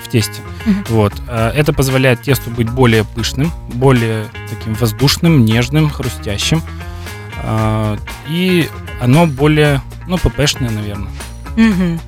в 0.05 0.09
тесте. 0.09 0.41
Мгм. 0.65 0.85
Вот. 0.91 1.15
Это 1.29 1.73
позволяет 1.73 2.23
тесту 2.23 2.49
быть 2.51 2.71
более 2.71 3.03
пышным, 3.03 3.51
более 3.75 4.27
таким 4.49 4.75
воздушным, 4.75 5.45
нежным, 5.45 5.91
хрустящим. 5.91 6.63
И 8.29 8.71
оно 9.01 9.27
более, 9.27 9.83
ну, 10.07 10.17
ППшное, 10.19 10.71
наверное. 10.71 11.11
мгм. 11.57 11.99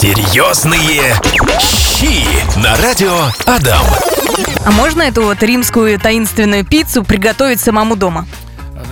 Серьезные 0.00 1.14
щи 1.60 2.24
на 2.58 2.74
радио 2.78 3.14
Адам. 3.44 3.84
А 4.64 4.70
можно 4.70 5.02
эту 5.02 5.24
вот 5.24 5.42
римскую 5.42 5.98
таинственную 6.00 6.64
пиццу 6.64 7.04
приготовить 7.04 7.60
самому 7.60 7.96
дома? 7.96 8.26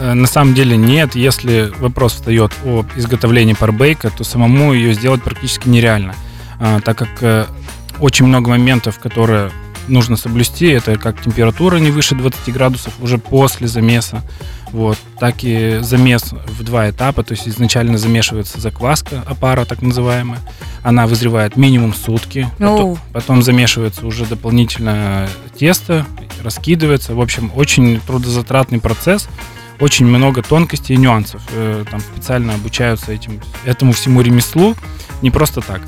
Э, 0.01 0.13
На 0.13 0.27
самом 0.27 0.53
деле 0.53 0.77
нет. 0.77 1.15
Если 1.15 1.73
вопрос 1.79 2.13
встает 2.13 2.53
о 2.63 2.85
изготовлении 2.95 3.55
парбейка, 3.55 4.11
то 4.11 4.23
самому 4.23 4.75
ее 4.75 4.93
сделать 4.93 5.23
практически 5.23 5.67
нереально, 5.71 6.15
А, 6.61 6.81
так 6.83 6.99
как 6.99 7.09
э, 7.23 7.47
очень 8.01 8.27
много 8.27 8.51
моментов, 8.51 8.99
которые 8.99 9.51
нужно 9.89 10.17
соблюсти. 10.17 10.67
Это 10.67 10.97
как 10.99 11.23
температура 11.23 11.77
не 11.77 11.91
выше 11.91 12.15
20 12.15 12.53
градусов 12.53 12.93
уже 13.01 13.19
после 13.19 13.69
замеса. 13.69 14.23
Вот, 14.73 14.99
так 15.19 15.37
и 15.45 15.79
замес 15.81 16.33
в 16.47 16.63
два 16.63 16.91
этапа, 16.91 17.23
то 17.23 17.33
есть 17.33 17.49
изначально 17.49 17.97
замешивается 17.97 18.61
закваска 18.61 19.25
опара, 19.27 19.65
так 19.65 19.81
называемая. 19.81 20.41
Она 20.83 21.07
вызревает 21.07 21.57
минимум 21.57 21.95
сутки, 21.95 22.47
потом, 22.59 22.99
потом 23.15 23.43
замешивается 23.43 24.07
уже 24.07 24.27
дополнительно 24.27 25.27
тесто, 25.59 26.05
раскидывается. 26.45 27.15
В 27.15 27.21
общем, 27.21 27.51
очень 27.55 27.99
трудозатратный 28.01 28.79
процесс, 28.79 29.29
очень 29.81 30.07
много 30.07 30.43
тонкостей 30.43 30.97
и 30.97 30.99
нюансов. 30.99 31.41
Э, 31.53 31.85
Там 31.91 32.01
специально 32.01 32.53
обучаются 32.55 33.11
этим, 33.13 33.41
этому 33.65 33.93
всему 33.93 34.21
ремеслу, 34.21 34.75
не 35.23 35.31
просто 35.31 35.63
так. 35.63 35.81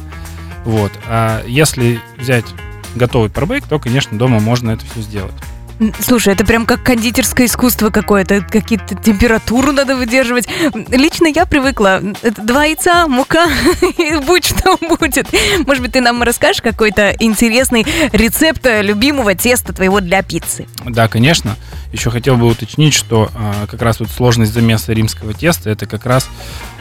Вот. 0.64 0.92
А 1.07 1.45
если 1.47 2.00
взять 2.19 2.47
готовый 2.94 3.30
пробейк, 3.30 3.66
то, 3.66 3.78
конечно, 3.78 4.18
дома 4.18 4.40
можно 4.40 4.70
это 4.70 4.85
все 4.87 5.00
сделать. 5.00 5.35
Слушай, 6.00 6.34
это 6.34 6.44
прям 6.44 6.66
как 6.66 6.82
кондитерское 6.82 7.46
искусство 7.46 7.90
какое-то. 7.90 8.42
Какие-то 8.42 8.94
температуру 8.94 9.72
надо 9.72 9.96
выдерживать. 9.96 10.46
Лично 10.90 11.26
я 11.26 11.46
привыкла. 11.46 12.00
Два 12.22 12.64
яйца, 12.64 13.06
мука, 13.06 13.46
и 13.99 14.16
будь 14.16 14.44
что 14.44 14.76
будет. 14.76 15.28
Может 15.66 15.82
быть, 15.82 15.92
ты 15.92 16.00
нам 16.00 16.22
расскажешь 16.22 16.60
какой-то 16.60 17.14
интересный 17.18 17.87
рецепт 18.12 18.66
э, 18.66 18.82
любимого 18.82 19.34
теста 19.34 19.72
твоего 19.72 20.00
для 20.00 20.22
пиццы? 20.22 20.66
Да, 20.84 21.08
конечно. 21.08 21.56
Еще 21.92 22.10
хотел 22.10 22.37
бы 22.37 22.46
уточнить, 22.46 22.94
что 22.94 23.30
а, 23.34 23.66
как 23.66 23.82
раз 23.82 24.00
вот 24.00 24.10
сложность 24.10 24.52
замеса 24.52 24.92
римского 24.92 25.34
теста, 25.34 25.70
это 25.70 25.87
как 25.87 26.06
раз 26.06 26.28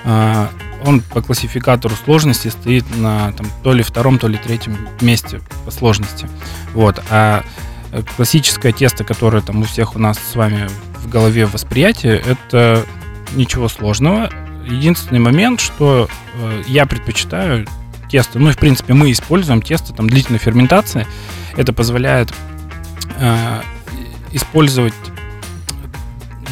а, 0.03 0.49
он 0.85 1.01
по 1.01 1.21
классификатору 1.21 1.95
сложности 1.95 2.49
стоит 2.49 2.85
на 2.97 3.31
там, 3.33 3.47
то 3.63 3.73
ли 3.73 3.81
втором, 3.81 4.19
то 4.19 4.27
ли 4.27 4.37
третьем 4.37 4.77
месте 5.01 5.41
по 5.65 5.71
сложности. 5.71 6.27
Вот. 6.73 7.01
А 7.09 7.43
э, 7.43 7.68
классическое 8.15 8.71
тесто, 8.71 9.03
которое 9.03 9.41
там 9.41 9.61
у 9.61 9.63
всех 9.63 9.95
у 9.95 9.99
нас 9.99 10.17
с 10.19 10.35
вами 10.35 10.67
в 10.97 11.09
голове 11.09 11.45
восприятие, 11.45 12.17
это 12.25 12.85
ничего 13.33 13.67
сложного. 13.69 14.29
Единственный 14.67 15.19
момент, 15.19 15.59
что 15.59 16.07
э, 16.35 16.63
я 16.67 16.85
предпочитаю 16.85 17.67
тесто, 18.09 18.39
ну 18.39 18.49
и 18.49 18.53
в 18.53 18.57
принципе 18.57 18.93
мы 18.93 19.11
используем 19.11 19.61
тесто 19.61 19.93
там 19.93 20.09
длительной 20.09 20.39
ферментации. 20.39 21.07
Это 21.55 21.73
позволяет 21.73 22.33
э, 23.17 23.61
использовать 24.31 24.93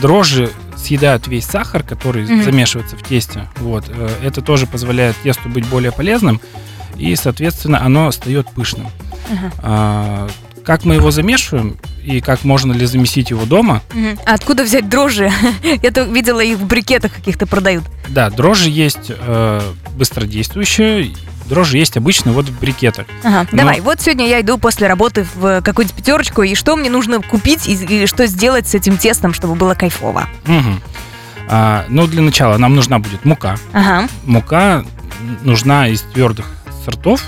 дрожжи 0.02 0.50
съедают 0.76 1.28
весь 1.28 1.46
сахар, 1.46 1.84
который 1.84 2.24
Мгм. 2.24 2.44
замешивается 2.44 2.96
в 2.96 3.04
тесте. 3.04 3.48
Вот. 3.58 3.86
э, 3.90 4.10
Это 4.24 4.42
тоже 4.42 4.68
позволяет 4.68 5.16
тесту 5.18 5.50
быть 5.50 5.66
более 5.68 5.92
полезным, 5.92 6.40
и, 6.96 7.16
соответственно, 7.16 7.84
оно 7.84 8.12
стает 8.12 8.48
пышным. 8.52 8.88
А, 9.60 10.30
Как 10.68 10.84
мы 10.84 10.96
его 10.96 11.12
замешиваем 11.12 11.78
и 12.04 12.20
как 12.20 12.44
можно 12.44 12.74
ли 12.74 12.86
замесить 12.86 13.30
его 13.30 13.46
дома? 13.46 13.82
А 14.26 14.34
откуда 14.34 14.64
взять 14.64 14.90
дрожжи? 14.90 15.32
Я 15.82 15.92
то 15.92 16.04
видела 16.04 16.42
их 16.42 16.58
в 16.58 16.66
брикетах 16.66 17.14
каких-то 17.14 17.48
продают. 17.48 17.86
Да, 18.10 18.30
дрожжи 18.30 18.70
есть 18.70 19.10
э, 19.10 19.62
быстродействующие, 19.96 21.16
дрожжи 21.46 21.78
есть 21.78 21.96
обычные 21.96 22.34
вот 22.34 22.50
в 22.50 22.60
брикетах. 22.60 23.08
Ага, 23.24 23.48
Но- 23.54 23.60
давай, 23.60 23.80
вот 23.80 24.02
сегодня 24.02 24.28
я 24.28 24.42
иду 24.42 24.58
после 24.58 24.88
работы 24.88 25.26
в 25.36 25.62
какую-нибудь 25.62 25.96
пятерочку, 25.96 26.44
и 26.44 26.54
что 26.54 26.76
мне 26.76 26.90
нужно 26.90 27.22
купить 27.22 27.66
и, 27.66 28.04
и 28.04 28.06
что 28.06 28.28
сделать 28.28 28.68
с 28.68 28.76
этим 28.76 28.98
тестом, 28.98 29.34
чтобы 29.34 29.56
было 29.56 29.74
кайфово? 29.74 30.28
Мгм. 30.48 30.82
А, 31.48 31.86
ну, 31.88 32.08
для 32.08 32.22
начала 32.22 32.58
нам 32.58 32.76
нужна 32.76 33.00
будет 33.00 33.24
мука. 33.24 33.56
Ага, 33.72 34.10
Мука 34.26 34.84
нужна 35.44 35.88
из 35.88 36.02
твердых 36.02 36.46
сортов, 36.84 37.24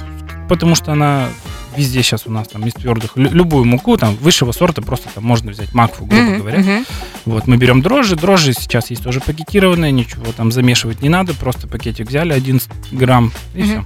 потому 0.50 0.76
что 0.76 0.92
она 0.92 1.30
везде 1.76 2.02
сейчас 2.04 2.26
у 2.26 2.32
нас 2.32 2.48
там 2.48 2.66
из 2.66 2.74
твердых. 2.74 3.12
Лю- 3.16 3.32
любую 3.32 3.66
муку 3.66 3.98
там 3.98 4.16
высшего 4.16 4.52
сорта 4.52 4.82
просто 4.82 5.10
там 5.14 5.24
можно 5.24 5.52
взять 5.52 5.74
макфу, 5.74 6.06
грубо 6.06 6.24
Мгм, 6.24 6.38
говоря. 6.40 6.60
мгм. 6.60 6.86
Вот 7.26 7.48
мы 7.48 7.58
берем 7.58 7.82
дрожжи. 7.82 8.16
Дрожжи 8.16 8.54
сейчас 8.54 8.90
есть 8.90 9.04
тоже 9.04 9.20
пакетированные, 9.22 9.92
ничего 9.92 10.32
там 10.32 10.52
замешивать 10.52 11.02
не 11.02 11.10
надо, 11.10 11.34
просто 11.34 11.68
пакетик 11.68 12.08
взяли 12.08 12.34
11 12.34 12.70
грамм 12.92 13.32
и 13.54 13.64
Мгм. 13.64 13.68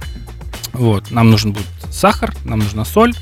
Вот, 0.72 1.10
нам 1.10 1.30
нужен 1.30 1.52
будет 1.52 1.66
сахар, 1.92 2.34
нам 2.44 2.58
нужна 2.58 2.84
соль, 2.84 3.14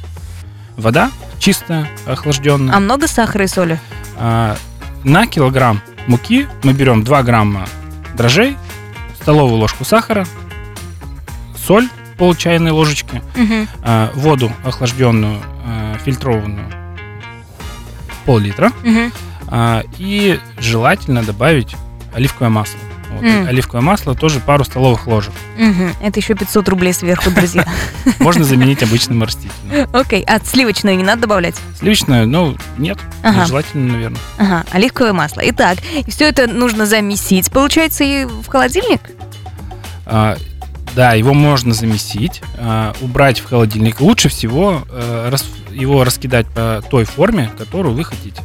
вода 0.76 1.11
чистая, 1.38 1.88
охлажденная. 2.07 2.75
А 2.75 2.81
много 2.81 3.07
сахара 3.09 3.45
и 3.45 3.49
соли? 3.49 3.78
А, 4.16 4.57
на 5.04 5.26
килограмм 5.26 5.83
муки 6.07 6.47
мы 6.62 6.73
берем 6.73 7.04
2 7.04 7.23
грамма 7.23 7.66
дрожжей, 8.16 8.57
столовую 9.21 9.59
ложку 9.59 9.85
сахара, 9.85 10.26
соль 11.66 11.88
пол 12.23 12.37
чайной 12.37 12.71
ложечки, 12.71 13.21
Мгм. 13.35 13.67
а, 13.83 14.12
воду 14.14 14.52
охлажденную, 14.62 15.41
а, 15.67 15.99
фильтрованную 16.05 16.67
пол-литра 18.25 18.71
Мгм. 18.85 19.12
а, 19.49 19.83
и 19.99 20.38
желательно 20.57 21.25
добавить 21.25 21.75
оливковое 22.14 22.49
масло. 22.49 22.79
Вот, 23.11 23.25
М. 23.25 23.49
Оливковое 23.49 23.83
масло 23.83 24.14
тоже 24.14 24.38
пару 24.38 24.62
столовых 24.64 25.09
ложек. 25.09 25.33
Мгм. 25.59 25.95
Это 26.00 26.21
еще 26.21 26.35
500 26.37 26.69
рублей 26.69 26.93
сверху, 26.93 27.29
друзья. 27.33 27.67
Можно 28.21 28.45
заменить 28.45 28.85
обычным 28.85 29.25
растительным. 29.25 29.88
Окей, 29.93 30.23
а 30.25 30.38
сливочное 30.45 30.95
не 30.95 31.02
надо 31.02 31.23
добавлять? 31.23 31.57
Сливочное, 31.76 32.25
ну, 32.25 32.57
нет, 32.79 32.99
Ага. 33.25 33.41
нежелательно, 33.43 33.95
наверное. 33.95 34.21
Ага, 34.38 34.64
оливковое 34.71 35.12
масло. 35.12 35.41
Итак, 35.47 35.79
все 36.07 36.29
это 36.29 36.47
нужно 36.47 36.87
замесить, 36.87 37.50
получается, 37.50 38.05
и 38.05 38.26
в 38.26 38.47
холодильник? 38.47 39.00
Да, 40.95 41.15
его 41.15 41.33
можно 41.33 41.73
замесить, 41.75 42.43
а, 42.59 42.93
убрать 43.01 43.41
в 43.41 43.47
холодильник. 43.49 44.01
Лучше 44.01 44.29
всего 44.29 44.83
э, 44.91 45.29
рас- 45.31 45.47
его 45.71 46.05
раскидать 46.05 46.47
по 46.49 46.83
той 46.91 47.05
форме, 47.05 47.51
которую 47.57 47.95
вы 47.95 48.05
хотите. 48.05 48.43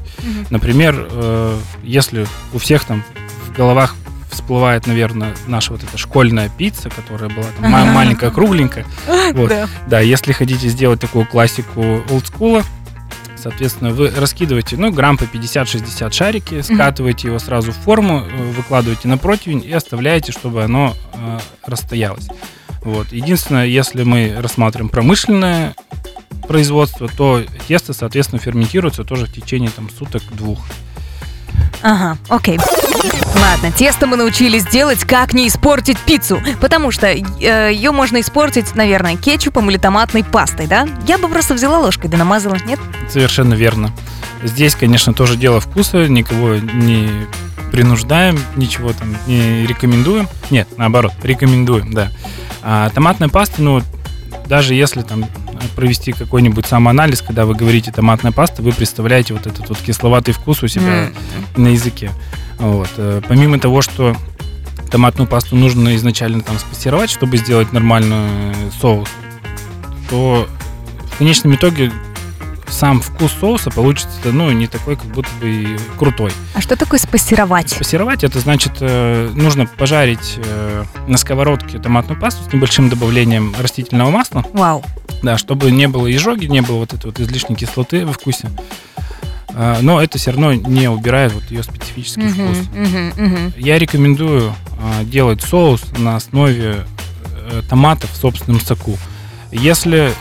Например, 0.50 1.08
э, 1.12 1.58
если 1.84 2.26
у 2.54 2.58
всех 2.58 2.86
там 2.86 3.04
в 3.48 3.54
головах 3.56 3.96
всплывает, 4.32 4.88
наверное, 4.88 5.34
наша 5.48 5.72
вот 5.74 5.84
эта 5.84 5.98
школьная 5.98 6.50
пицца, 6.50 6.90
которая 6.90 7.30
была 7.30 7.46
там 7.60 7.72
маленькая, 7.94 8.30
кругленькая. 8.30 8.86
Вот. 9.34 9.50
Да. 9.50 9.68
Да, 9.88 10.00
если 10.00 10.32
хотите 10.32 10.68
сделать 10.70 11.00
такую 11.02 11.26
классику 11.26 12.02
олдскула, 12.10 12.64
соответственно, 13.48 13.92
вы 13.92 14.10
раскидываете, 14.10 14.76
ну, 14.76 14.92
грамм 14.92 15.18
по 15.18 15.24
50-60 15.24 16.12
шарики, 16.12 16.62
скатываете 16.62 17.30
его 17.30 17.40
сразу 17.40 17.72
в 17.72 17.76
форму, 17.76 18.20
э, 18.20 18.52
выкладываете 18.52 19.08
на 19.08 19.18
противень 19.18 19.64
и 19.64 19.72
оставляете, 19.72 20.34
чтобы 20.34 20.64
оно 20.64 20.96
э, 21.14 21.40
расстоялось. 21.66 22.28
Вот. 22.82 23.14
Единственное, 23.14 23.66
если 23.66 24.04
мы 24.04 24.36
рассматриваем 24.38 24.90
промышленное 24.90 25.76
производство, 26.48 27.08
то 27.08 27.42
тесто, 27.68 27.94
соответственно, 27.94 28.42
ферментируется 28.42 29.06
тоже 29.06 29.28
в 29.28 29.34
течение 29.34 29.70
там 29.70 29.90
суток-двух. 29.90 30.60
Ага, 31.82 32.18
окей. 32.30 32.60
Ладно, 33.36 33.72
тесто 33.72 34.08
мы 34.08 34.18
научились 34.18 34.66
делать, 34.66 35.04
как 35.04 35.34
не 35.34 35.48
испортить 35.48 35.98
пиццу. 36.00 36.42
Потому 36.60 36.92
что 36.92 37.08
ее 37.08 37.92
можно 37.92 38.20
испортить, 38.20 38.76
наверное, 38.76 39.16
кетчупом 39.16 39.70
или 39.70 39.78
томатной 39.78 40.24
пастой, 40.24 40.68
да? 40.68 40.88
Я 41.08 41.18
бы 41.18 41.28
просто 41.28 41.54
взяла 41.54 41.78
ложкой 41.80 42.10
да 42.10 42.18
намазала, 42.18 42.58
нет? 42.66 42.80
Совершенно 43.10 43.54
верно. 43.54 43.92
Здесь, 44.44 44.76
конечно, 44.76 45.14
тоже 45.14 45.36
дело 45.36 45.60
вкуса, 45.62 46.08
никого 46.08 46.56
не 46.56 47.10
принуждаем, 47.72 48.40
ничего 48.56 48.94
там 48.94 49.16
не 49.28 49.68
рекомендуем. 49.68 50.28
Нет, 50.50 50.68
наоборот, 50.78 51.14
рекомендуем, 51.22 51.94
да. 51.94 52.10
А 52.64 52.90
томатная 52.90 53.30
паста, 53.30 53.62
ну, 53.62 53.82
даже 54.48 54.74
если 54.74 55.02
там 55.02 55.26
провести 55.76 56.12
какой-нибудь 56.12 56.66
самоанализ, 56.66 57.22
когда 57.22 57.46
вы 57.46 57.56
говорите 57.56 57.92
томатная 57.92 58.32
паста, 58.32 58.62
вы 58.62 58.72
представляете 58.72 59.34
вот 59.34 59.48
этот 59.48 59.70
вот 59.70 59.78
кисловатый 59.80 60.34
вкус 60.34 60.64
у 60.64 60.68
себя 60.68 61.06
М. 61.08 61.14
на 61.56 61.68
языке. 61.68 62.12
Вот. 62.60 62.90
э, 62.98 63.22
Помимо 63.28 63.60
того, 63.60 63.82
что 63.82 64.16
томатную 64.90 65.28
пасту 65.28 65.56
нужно 65.56 65.96
изначально 65.96 66.42
там 66.42 66.58
спассеровать, 66.60 67.10
чтобы 67.10 67.38
сделать 67.38 67.74
нормальный 67.74 68.56
соус, 68.80 69.10
то 70.10 70.48
в 71.14 71.18
конечном 71.18 71.56
итоге 71.56 71.92
сам 72.70 73.02
вкус 73.02 73.32
соуса 73.40 73.70
получится, 73.72 74.10
ну, 74.26 74.52
не 74.52 74.68
такой, 74.68 74.96
как 74.96 75.06
будто 75.08 75.30
бы 75.40 75.78
крутой. 75.98 76.32
А 76.54 76.62
что 76.62 76.76
такое 76.76 77.00
спассеровать? 77.00 77.70
Спассеровать 77.70 78.24
это 78.24 78.40
значит, 78.40 78.74
э, 78.82 79.32
нужно 79.34 79.66
пожарить 79.66 80.36
э, 80.38 80.84
на 81.08 81.18
сковородке 81.18 81.80
томатную 81.80 82.20
пасту 82.20 82.48
с 82.50 82.54
небольшим 82.54 82.90
добавлением 82.90 83.56
растительного 83.60 84.10
масла, 84.10 84.46
Вау. 84.54 84.84
да, 85.24 85.38
чтобы 85.38 85.72
не 85.72 85.88
было 85.88 86.14
изжоги, 86.14 86.46
не 86.46 86.62
было 86.62 86.78
вот 86.78 86.94
этой 86.94 87.08
вот 87.08 87.20
излишней 87.20 87.56
кислоты 87.56 88.06
во 88.06 88.14
вкусе. 88.14 88.50
А, 89.60 89.80
Но 89.82 90.02
это 90.02 90.18
все 90.20 90.32
равно 90.32 90.54
не 90.54 90.88
убирает 90.88 91.34
вот 91.34 91.50
ее 91.50 91.64
специфический 91.64 92.22
Мгм, 92.22 92.54
вкус. 92.54 92.68
мгм, 92.76 93.08
мгм. 93.18 93.54
Я 93.58 93.80
рекомендую 93.80 94.54
а, 94.80 95.04
делать 95.04 95.42
соус 95.42 95.82
на 95.98 96.16
основе 96.16 96.86
э, 97.50 97.62
томатов 97.68 98.12
в 98.12 98.18
собственном 98.18 98.62
соку. 98.62 98.98
Если 99.52 100.12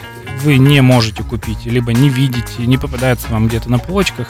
вы 0.43 0.59
не 0.59 0.81
можете 0.83 1.23
купить, 1.23 1.65
либо 1.67 1.93
не 1.93 2.09
видите, 2.09 2.67
не 2.67 2.79
попадается 2.79 3.29
вам 3.31 3.49
где-то 3.49 3.71
на 3.71 3.79
полочках, 3.79 4.29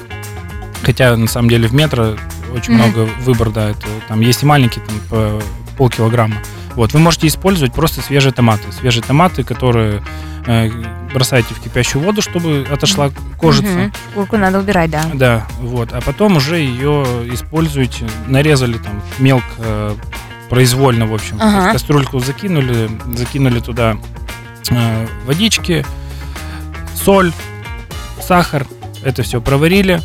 хотя 0.82 1.16
на 1.16 1.26
самом 1.26 1.48
деле 1.50 1.68
в 1.68 1.75
метро 1.75 2.16
очень 2.54 2.75
Мгм. 2.75 2.82
много 2.82 3.08
выбор, 3.22 3.50
да, 3.50 3.70
это, 3.70 3.86
там 4.08 4.20
есть 4.20 4.42
и 4.42 4.46
маленькие, 4.46 4.84
там 4.84 4.96
по 5.10 5.42
полкилограмма. 5.76 6.36
Вот, 6.75 6.92
вы 6.92 7.00
можете 7.00 7.26
использовать 7.26 7.72
просто 7.72 8.00
свежие 8.02 8.32
томаты. 8.32 8.70
Свежие 8.72 9.02
томаты, 9.02 9.44
которые 9.44 10.02
э, 10.46 10.70
бросаете 11.12 11.54
в 11.54 11.60
кипящую 11.60 12.02
воду, 12.04 12.22
чтобы 12.22 12.66
отошла 12.70 13.10
кожица. 13.38 13.68
Мгм. 13.68 13.92
Курку 14.14 14.36
надо 14.36 14.58
убирать, 14.60 14.90
да. 14.90 15.04
Да, 15.12 15.46
вот. 15.60 15.92
А 15.92 16.00
потом 16.00 16.36
уже 16.36 16.58
ее 16.58 17.04
используете, 17.32 18.06
нарезали 18.26 18.78
там 18.78 19.02
мелко, 19.18 19.44
э, 19.58 19.94
произвольно, 20.48 21.06
в 21.06 21.14
общем. 21.14 21.38
Ага. 21.40 21.72
Кастрюльку 21.72 22.20
закинули, 22.20 22.88
закинули 23.14 23.60
туда 23.60 23.96
водички, 25.25 25.85
соль, 26.94 27.32
сахар. 28.20 28.66
Это 29.02 29.23
все 29.23 29.40
проварили. 29.40 30.00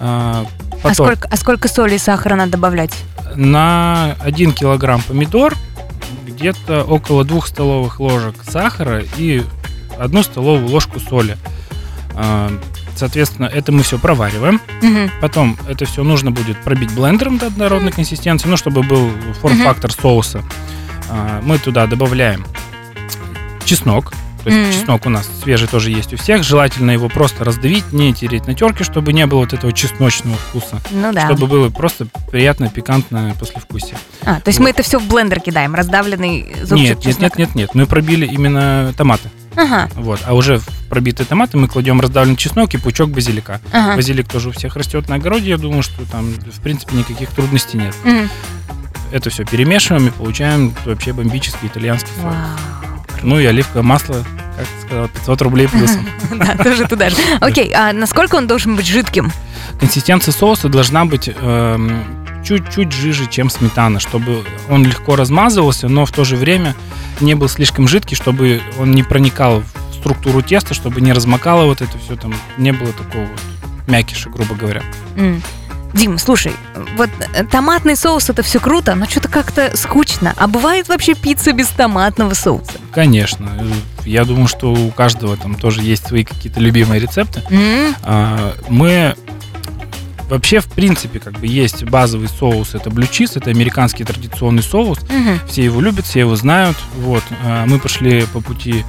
Э, 0.00 0.44
А 0.82 0.94
сколько, 0.94 1.28
а 1.30 1.36
сколько 1.36 1.68
соли 1.68 1.94
и 1.96 1.98
сахара 1.98 2.34
надо 2.36 2.52
добавлять? 2.52 2.92
на 3.34 4.16
1 4.20 4.52
килограмм 4.52 5.02
помидор 5.02 5.54
где-то 6.26 6.82
около 6.84 7.24
2 7.24 7.40
столовых 7.42 8.00
ложек 8.00 8.36
сахара 8.42 9.02
и 9.18 9.42
1 9.98 10.22
столовую 10.24 10.68
ложку 10.68 10.98
соли. 11.00 11.36
А, 12.14 12.50
Соответственно, 12.96 13.46
это 13.46 13.70
мы 13.70 13.84
все 13.84 13.96
провариваем. 13.96 14.60
Мгм. 14.82 15.10
Потом 15.20 15.56
это 15.68 15.84
все 15.84 16.02
нужно 16.02 16.32
будет 16.32 16.60
пробить 16.64 16.92
блендером 16.94 17.38
до 17.38 17.46
однородной 17.46 17.92
консистенции, 17.92 18.48
ну, 18.48 18.56
чтобы 18.56 18.82
был 18.82 19.08
форм-фактор 19.40 19.92
соуса. 19.92 20.42
А, 21.08 21.40
Мы 21.42 21.58
туда 21.58 21.86
добавляем 21.86 22.44
чеснок. 23.68 24.12
То 24.44 24.50
есть 24.50 24.68
Мгм. 24.70 24.72
чеснок 24.80 25.04
у 25.06 25.10
нас 25.10 25.28
свежий 25.42 25.66
тоже 25.68 25.90
есть 25.90 26.12
у 26.14 26.16
всех. 26.16 26.44
Желательно 26.44 26.92
его 26.92 27.08
просто 27.08 27.44
раздавить, 27.44 27.92
не 27.92 28.14
тереть 28.14 28.46
на 28.46 28.54
терке, 28.54 28.84
чтобы 28.84 29.12
не 29.12 29.26
было 29.26 29.40
вот 29.40 29.52
этого 29.52 29.72
чесночного 29.72 30.36
вкуса. 30.36 30.80
Ну 30.92 31.12
да. 31.12 31.26
Чтобы 31.26 31.48
было 31.48 31.68
просто 31.70 32.06
приятное, 32.30 32.70
пикантное 32.70 33.34
послевкусие. 33.34 33.98
А, 34.24 34.36
то 34.40 34.48
есть 34.48 34.60
мы 34.60 34.70
это 34.70 34.82
все 34.84 34.98
в 35.00 35.06
блендер 35.08 35.40
кидаем, 35.40 35.74
раздавленный 35.74 36.46
зубчик 36.62 36.76
Нет, 36.88 36.96
нет, 36.98 37.02
чеснока. 37.02 37.34
нет, 37.38 37.48
нет, 37.48 37.54
нет. 37.56 37.74
Мы 37.74 37.86
пробили 37.86 38.26
именно 38.26 38.94
томаты. 38.96 39.28
Ага, 39.56 39.90
Вот. 39.96 40.20
А 40.24 40.34
уже 40.34 40.58
в 40.58 40.66
пробитые 40.88 41.26
томаты 41.26 41.58
мы 41.58 41.66
кладем 41.66 42.00
раздавленный 42.00 42.36
чеснок 42.36 42.72
и 42.74 42.78
пучок 42.78 43.10
базилика. 43.10 43.60
ага. 43.72 43.96
Базилик 43.96 44.28
тоже 44.28 44.50
у 44.50 44.52
всех 44.52 44.76
растет 44.76 45.08
на 45.08 45.16
огороде. 45.16 45.50
Я 45.50 45.58
думаю, 45.58 45.82
что 45.82 46.06
там, 46.10 46.30
в 46.32 46.60
принципе, 46.60 46.96
никаких 46.96 47.30
трудностей 47.30 47.76
нет. 47.78 47.94
Мгм. 48.04 48.30
Это 49.10 49.30
все 49.30 49.44
перемешиваем 49.44 50.06
и 50.06 50.10
получаем 50.10 50.74
вообще 50.86 51.12
бомбический 51.12 51.66
итальянский 51.66 52.12
соус. 52.22 52.32
Вау. 52.34 52.97
Ну 53.22 53.38
и 53.38 53.44
оливковое 53.46 53.82
масло, 53.82 54.24
как 54.56 54.66
ты 54.66 54.86
сказала, 54.86 55.08
500 55.08 55.42
рублей 55.42 55.68
плюсом. 55.68 56.06
Да, 56.30 56.62
тоже 56.62 56.86
туда 56.86 57.10
же. 57.10 57.16
Окей, 57.40 57.72
а 57.74 57.92
насколько 57.92 58.36
он 58.36 58.46
должен 58.46 58.76
быть 58.76 58.86
жидким? 58.86 59.32
Консистенция 59.80 60.32
соуса 60.32 60.68
должна 60.68 61.04
быть 61.04 61.30
эм, 61.34 62.04
чуть-чуть 62.44 62.92
жиже, 62.92 63.26
чем 63.26 63.50
сметана, 63.50 63.98
чтобы 64.00 64.44
он 64.68 64.84
легко 64.84 65.16
размазывался, 65.16 65.88
но 65.88 66.06
в 66.06 66.12
то 66.12 66.24
же 66.24 66.36
время 66.36 66.74
не 67.20 67.34
был 67.34 67.48
слишком 67.48 67.88
жидкий, 67.88 68.16
чтобы 68.16 68.60
он 68.78 68.92
не 68.92 69.02
проникал 69.02 69.62
в 69.90 69.94
структуру 69.94 70.42
теста, 70.42 70.74
чтобы 70.74 71.00
не 71.00 71.12
размокало 71.12 71.64
вот 71.64 71.80
это 71.80 71.98
все, 71.98 72.16
там 72.16 72.34
не 72.56 72.72
было 72.72 72.92
такого 72.92 73.22
вот 73.22 73.40
мякиша, 73.86 74.30
грубо 74.30 74.54
говоря. 74.54 74.82
М. 75.16 75.42
Дим, 75.94 76.18
слушай, 76.18 76.52
вот 76.96 77.08
э, 77.34 77.44
томатный 77.44 77.96
соус 77.96 78.28
это 78.28 78.42
все 78.42 78.60
круто, 78.60 78.94
но 78.94 79.06
что-то 79.06 79.28
как-то 79.28 79.76
скучно. 79.76 80.34
А 80.36 80.46
бывает 80.46 80.88
вообще 80.88 81.14
пицца 81.14 81.52
без 81.52 81.68
томатного 81.68 82.34
соуса? 82.34 82.72
Конечно, 82.92 83.50
э, 83.58 83.72
я 84.04 84.24
думаю, 84.24 84.48
что 84.48 84.72
у 84.72 84.90
каждого 84.90 85.36
там 85.36 85.54
тоже 85.54 85.82
есть 85.82 86.06
свои 86.06 86.24
какие-то 86.24 86.60
любимые 86.60 87.00
рецепты. 87.00 87.42
М, 87.50 87.94
А, 88.02 88.54
Мы 88.68 89.14
вообще, 90.28 90.60
в 90.60 90.66
принципе, 90.66 91.20
как 91.20 91.32
бы 91.40 91.46
есть 91.46 91.82
базовый 91.84 92.28
соус, 92.28 92.74
это 92.74 92.90
blue 92.90 93.08
cheese, 93.10 93.32
это 93.36 93.48
американский 93.50 94.04
традиционный 94.04 94.62
соус. 94.62 94.98
мгм. 95.08 95.40
Все 95.48 95.64
его 95.64 95.80
любят, 95.80 96.04
все 96.04 96.20
его 96.20 96.36
знают. 96.36 96.76
Вот. 96.96 97.22
А, 97.44 97.64
Мы 97.66 97.78
пошли 97.78 98.26
по 98.32 98.40
пути 98.42 98.84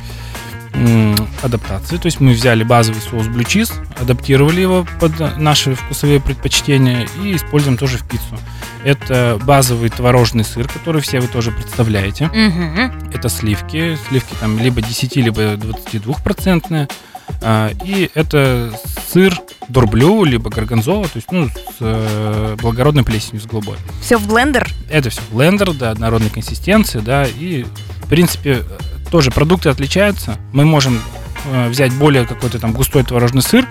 адаптации, 1.41 1.97
то 1.97 2.05
есть 2.05 2.19
мы 2.19 2.33
взяли 2.33 2.63
базовый 2.63 3.01
соус 3.01 3.27
blue 3.27 3.45
cheese, 3.45 3.71
адаптировали 3.99 4.61
его 4.61 4.85
под 4.99 5.37
наши 5.37 5.75
вкусовые 5.75 6.19
предпочтения 6.19 7.07
и 7.23 7.35
используем 7.35 7.77
тоже 7.77 7.97
в 7.97 8.07
пиццу. 8.07 8.37
Это 8.83 9.39
базовый 9.43 9.89
творожный 9.89 10.43
сыр, 10.43 10.67
который 10.67 11.01
все 11.01 11.19
вы 11.19 11.27
тоже 11.27 11.51
представляете. 11.51 12.27
Мгм. 12.27 13.11
Это 13.13 13.29
сливки. 13.29 13.97
Сливки 14.07 14.33
там 14.39 14.57
либо 14.59 14.81
10, 14.81 15.15
либо 15.17 15.57
22 15.57 16.13
процентные. 16.23 16.87
И 17.85 18.09
это 18.15 18.73
сыр 19.11 19.39
дурблю, 19.69 20.23
либо 20.23 20.49
горгонзола, 20.49 21.05
то 21.05 21.15
есть 21.15 21.31
ну, 21.31 21.47
с 21.47 21.77
э, 21.79 22.55
благородной 22.59 23.03
плесенью, 23.03 23.41
с 23.41 23.45
голубой. 23.45 23.77
Все 24.01 24.17
в 24.17 24.27
блендер? 24.27 24.67
Это 24.89 25.09
все 25.09 25.21
блендер, 25.31 25.73
да, 25.73 25.91
однородной 25.91 26.31
консистенции, 26.31 26.99
да, 26.99 27.25
и 27.25 27.65
в 28.03 28.09
принципе 28.09 28.63
тоже 29.09 29.31
продукты 29.31 29.69
отличаются. 29.69 30.37
Мы 30.53 30.65
можем 30.65 31.01
э, 31.45 31.69
взять 31.69 31.93
более 31.93 32.25
какой-то 32.25 32.59
там 32.59 32.71
густой 32.73 33.03
творожный 33.03 33.41
сыр, 33.41 33.67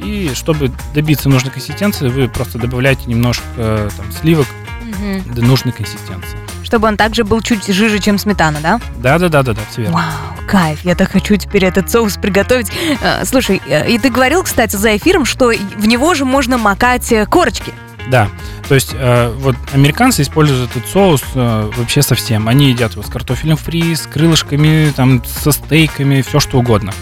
и 0.00 0.30
чтобы 0.34 0.70
добиться 0.94 1.28
нужной 1.28 1.52
консистенции, 1.52 2.08
вы 2.08 2.28
просто 2.28 2.58
добавляете 2.58 3.02
немножко 3.06 3.44
э, 3.56 3.88
там, 3.96 4.06
сливок 4.12 4.46
Мгм. 4.82 5.34
до 5.34 5.42
нужной 5.42 5.72
консистенции. 5.72 6.38
Чтобы 6.64 6.88
он 6.88 6.96
также 6.96 7.24
был 7.24 7.40
чуть 7.42 7.66
жиже, 7.66 7.98
чем 7.98 8.18
сметана, 8.18 8.58
да? 8.62 8.80
Да, 8.98 9.18
да, 9.18 9.28
да, 9.28 9.42
да, 9.42 9.52
да, 9.54 9.60
все 9.70 9.82
верно. 9.82 9.96
Вау, 9.96 10.46
кайф, 10.46 10.84
я 10.84 10.94
так 10.94 11.10
хочу 11.10 11.36
теперь 11.36 11.64
этот 11.64 11.90
соус 11.90 12.16
приготовить. 12.16 12.70
Э, 13.02 13.24
Слушай, 13.24 13.60
и 13.88 13.98
ты 13.98 14.08
говорил, 14.10 14.42
кстати, 14.42 14.76
за 14.76 14.96
эфиром, 14.96 15.24
что 15.24 15.50
в 15.50 15.86
него 15.86 16.14
же 16.14 16.24
можно 16.24 16.56
макать 16.58 17.12
корочки. 17.28 17.72
Да, 18.10 18.30
то 18.68 18.74
есть 18.74 18.90
э, 18.94 19.34
вот 19.38 19.54
американцы 19.72 20.22
используют 20.22 20.70
этот 20.70 20.88
соус 20.88 21.22
э, 21.34 21.70
вообще 21.76 22.00
совсем. 22.00 22.48
Они 22.48 22.70
едят 22.70 22.92
его 22.92 23.02
с 23.02 23.10
картофелем 23.10 23.56
фри, 23.56 23.94
с 23.94 24.02
крылышками, 24.06 24.90
там, 24.96 25.22
со 25.24 25.52
стейками, 25.52 26.22
все 26.22 26.40
что 26.40 26.58
угодно. 26.58 26.92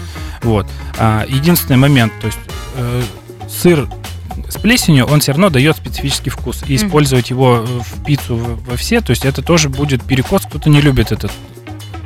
Вот. 0.43 0.67
А, 0.97 1.25
единственный 1.27 1.77
момент, 1.77 2.11
то 2.19 2.27
есть 2.27 2.39
э, 2.75 3.01
сыр 3.49 3.87
с 4.49 4.57
плесенью, 4.57 5.05
он 5.05 5.21
все 5.21 5.31
равно 5.31 5.49
дает 5.49 5.77
специфический 5.77 6.29
вкус. 6.29 6.63
И 6.67 6.75
использовать 6.75 7.29
его 7.29 7.65
в 7.65 8.03
пиццу 8.05 8.59
во 8.67 8.75
все, 8.75 9.01
то 9.01 9.11
есть 9.11 9.25
это 9.25 9.41
тоже 9.41 9.69
будет 9.69 10.03
перекос, 10.03 10.43
кто-то 10.45 10.69
не 10.69 10.81
любит 10.81 11.11
этот. 11.11 11.31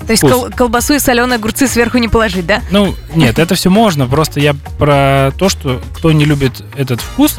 То 0.05 0.11
есть 0.11 0.23
кол- 0.23 0.49
колбасу 0.49 0.93
и 0.95 0.99
соленые 0.99 1.35
огурцы 1.37 1.67
сверху 1.67 1.97
не 1.97 2.07
положить, 2.07 2.45
да? 2.45 2.61
Ну, 2.71 2.95
нет, 3.15 3.39
это 3.39 3.55
все 3.55 3.69
можно, 3.69 4.07
просто 4.07 4.39
я 4.39 4.53
про 4.77 5.31
то, 5.37 5.47
что 5.49 5.81
кто 5.95 6.11
не 6.11 6.25
любит 6.25 6.63
этот 6.75 7.01
вкус, 7.01 7.37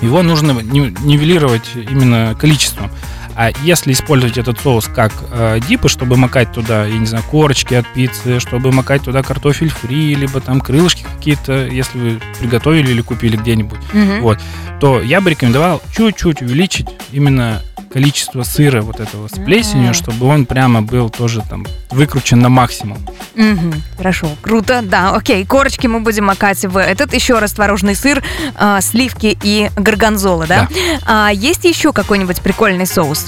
его 0.00 0.22
нужно 0.22 0.52
ни- 0.62 0.94
нивелировать 1.04 1.70
именно 1.74 2.34
количеством. 2.38 2.90
А 3.36 3.50
если 3.62 3.92
использовать 3.92 4.36
этот 4.38 4.60
соус 4.60 4.88
как 4.88 5.12
э, 5.30 5.58
дипы, 5.66 5.88
чтобы 5.88 6.16
макать 6.16 6.52
туда, 6.52 6.84
я 6.86 6.98
не 6.98 7.06
знаю, 7.06 7.24
корочки 7.30 7.74
от 7.74 7.86
пиццы, 7.94 8.40
чтобы 8.40 8.72
макать 8.72 9.02
туда 9.02 9.22
картофель 9.22 9.70
фри, 9.70 10.14
либо 10.14 10.40
там 10.40 10.60
крылышки 10.60 11.04
какие-то, 11.16 11.66
если 11.66 11.98
вы 11.98 12.20
приготовили 12.40 12.90
или 12.90 13.00
купили 13.00 13.36
где-нибудь, 13.36 13.80
Мгм. 13.92 14.20
Вот. 14.22 14.38
то 14.80 15.00
я 15.00 15.20
бы 15.20 15.30
рекомендовал 15.30 15.80
чуть-чуть 15.96 16.42
увеличить 16.42 16.86
именно 17.12 17.62
количество 17.92 18.42
сыра 18.42 18.80
вот 18.80 19.00
этого 19.00 19.28
с 19.28 19.32
плесенью, 19.32 19.88
М. 19.88 19.94
чтобы 19.94 20.26
он 20.26 20.46
прямо 20.46 20.80
был 20.80 21.10
тоже 21.10 21.42
там 21.50 21.66
выкручен 21.90 22.38
на 22.40 22.48
максимум. 22.48 22.96
Мгм. 23.34 23.74
Хорошо, 23.98 24.28
круто, 24.40 24.80
да, 24.82 25.14
окей. 25.14 25.44
Корочки 25.44 25.86
мы 25.88 26.00
будем 26.00 26.24
макать 26.24 26.64
в 26.64 26.78
этот 26.78 27.12
еще 27.12 27.38
раз 27.38 27.52
творожный 27.52 27.94
сыр, 27.94 28.22
а, 28.54 28.80
сливки 28.80 29.36
и 29.42 29.70
горгонзола, 29.76 30.46
да? 30.46 30.68
А 31.04 31.28
есть 31.34 31.64
еще 31.66 31.92
какой-нибудь 31.92 32.40
прикольный 32.40 32.86
соус? 32.86 33.21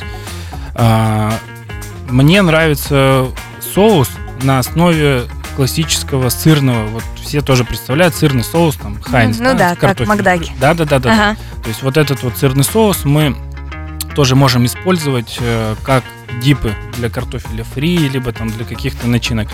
А, 0.75 1.33
Мне 2.09 2.43
нравится 2.43 3.27
соус 3.75 4.11
на 4.43 4.59
основе 4.59 5.23
классического 5.57 6.29
сырного. 6.29 6.87
Вот 6.89 7.05
все 7.23 7.41
тоже 7.41 7.65
представляют 7.65 8.15
сырный 8.15 8.45
соус, 8.45 8.77
там, 8.77 9.01
Хайнс. 9.01 9.39
ну 9.39 9.57
да, 9.57 9.75
с 9.75 9.79
как. 9.79 10.01
Макдаки. 10.01 10.53
Да, 10.61 10.75
да, 10.75 10.85
да, 10.85 10.99
да. 10.99 11.13
Ага. 11.13 11.37
То 11.63 11.69
есть 11.69 11.83
вот 11.83 11.97
этот 11.97 12.23
вот 12.23 12.37
сырный 12.37 12.65
соус 12.65 13.05
мы 13.05 13.37
тоже 14.15 14.37
можем 14.37 14.67
использовать 14.67 15.39
э, 15.41 15.75
как 15.83 16.05
дипы 16.43 16.75
для 16.97 17.11
картофеля 17.11 17.65
фри, 17.65 17.97
либо 18.09 18.33
там 18.33 18.51
для 18.51 18.65
каких-то 18.65 19.07
начинок. 19.07 19.49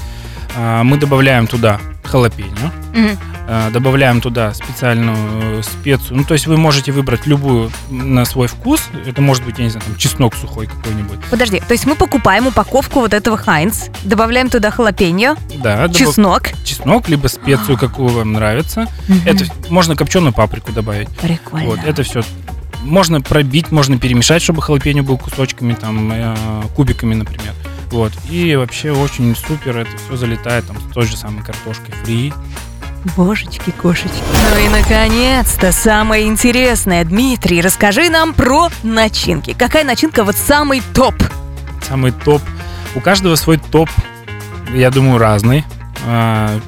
А, 0.56 0.82
Мы 0.82 0.96
добавляем 0.98 1.46
туда 1.46 1.80
халапеньо, 2.04 2.72
э, 3.46 3.70
добавляем 3.72 4.20
туда 4.20 4.52
специальную 4.52 5.58
э, 5.58 5.62
специю. 5.62 6.16
Ну, 6.16 6.24
то 6.24 6.34
есть 6.34 6.46
вы 6.48 6.56
можете 6.56 6.90
выбрать 6.90 7.26
любую 7.26 7.70
на 7.88 8.24
свой 8.24 8.48
вкус. 8.48 8.82
Это 9.06 9.22
может 9.22 9.44
быть, 9.44 9.58
я 9.58 9.64
не 9.64 9.70
знаю, 9.70 9.86
там, 9.86 9.96
чеснок 9.96 10.34
сухой 10.34 10.66
какой-нибудь. 10.66 11.18
Подожди, 11.30 11.60
то 11.60 11.72
есть 11.72 11.86
мы 11.86 11.94
покупаем 11.94 12.48
упаковку 12.48 13.00
вот 13.00 13.14
этого 13.14 13.36
Хайнс, 13.36 13.90
добавляем 14.02 14.48
туда 14.50 14.70
халапеньо, 14.72 15.36
Да, 15.62 15.86
добав- 15.86 15.96
чеснок. 15.96 16.42
чеснок, 16.64 17.08
либо 17.08 17.28
специю, 17.28 17.78
какую 17.78 18.08
вам 18.08 18.32
нравится. 18.32 18.88
Мгм. 19.06 19.20
Это 19.24 19.44
можно 19.68 19.94
копченую 19.94 20.32
паприку 20.32 20.72
добавить. 20.72 21.08
прикольно. 21.10 21.66
Вот, 21.66 21.78
это 21.84 22.02
все 22.02 22.22
можно 22.82 23.20
пробить, 23.20 23.70
можно 23.70 23.98
перемешать, 23.98 24.42
чтобы 24.42 24.62
халапеньо 24.62 25.02
был 25.02 25.18
кусочками, 25.18 25.74
там, 25.74 26.10
э, 26.12 26.34
кубиками, 26.74 27.14
например. 27.14 27.52
Вот. 27.90 28.12
И 28.28 28.54
вообще 28.56 28.92
очень 28.92 29.34
супер, 29.34 29.78
это 29.78 29.90
все 29.96 30.16
залетает 30.16 30.66
там 30.66 30.76
с 30.80 30.92
той 30.92 31.06
же 31.06 31.16
самой 31.16 31.42
картошкой 31.42 31.94
фри. 32.02 32.32
Божечки, 33.16 33.70
кошечки. 33.70 34.22
Ну 34.52 34.64
и 34.64 34.68
наконец-то 34.68 35.72
самое 35.72 36.26
интересное. 36.26 37.02
Дмитрий, 37.04 37.60
расскажи 37.62 38.10
нам 38.10 38.34
про 38.34 38.68
начинки. 38.82 39.54
Какая 39.54 39.84
начинка 39.84 40.22
вот 40.22 40.36
самый 40.36 40.82
топ? 40.94 41.14
Самый 41.88 42.12
топ. 42.12 42.42
У 42.94 43.00
каждого 43.00 43.36
свой 43.36 43.56
топ, 43.58 43.88
я 44.74 44.90
думаю, 44.90 45.18
разный. 45.18 45.64
А, 46.06 46.60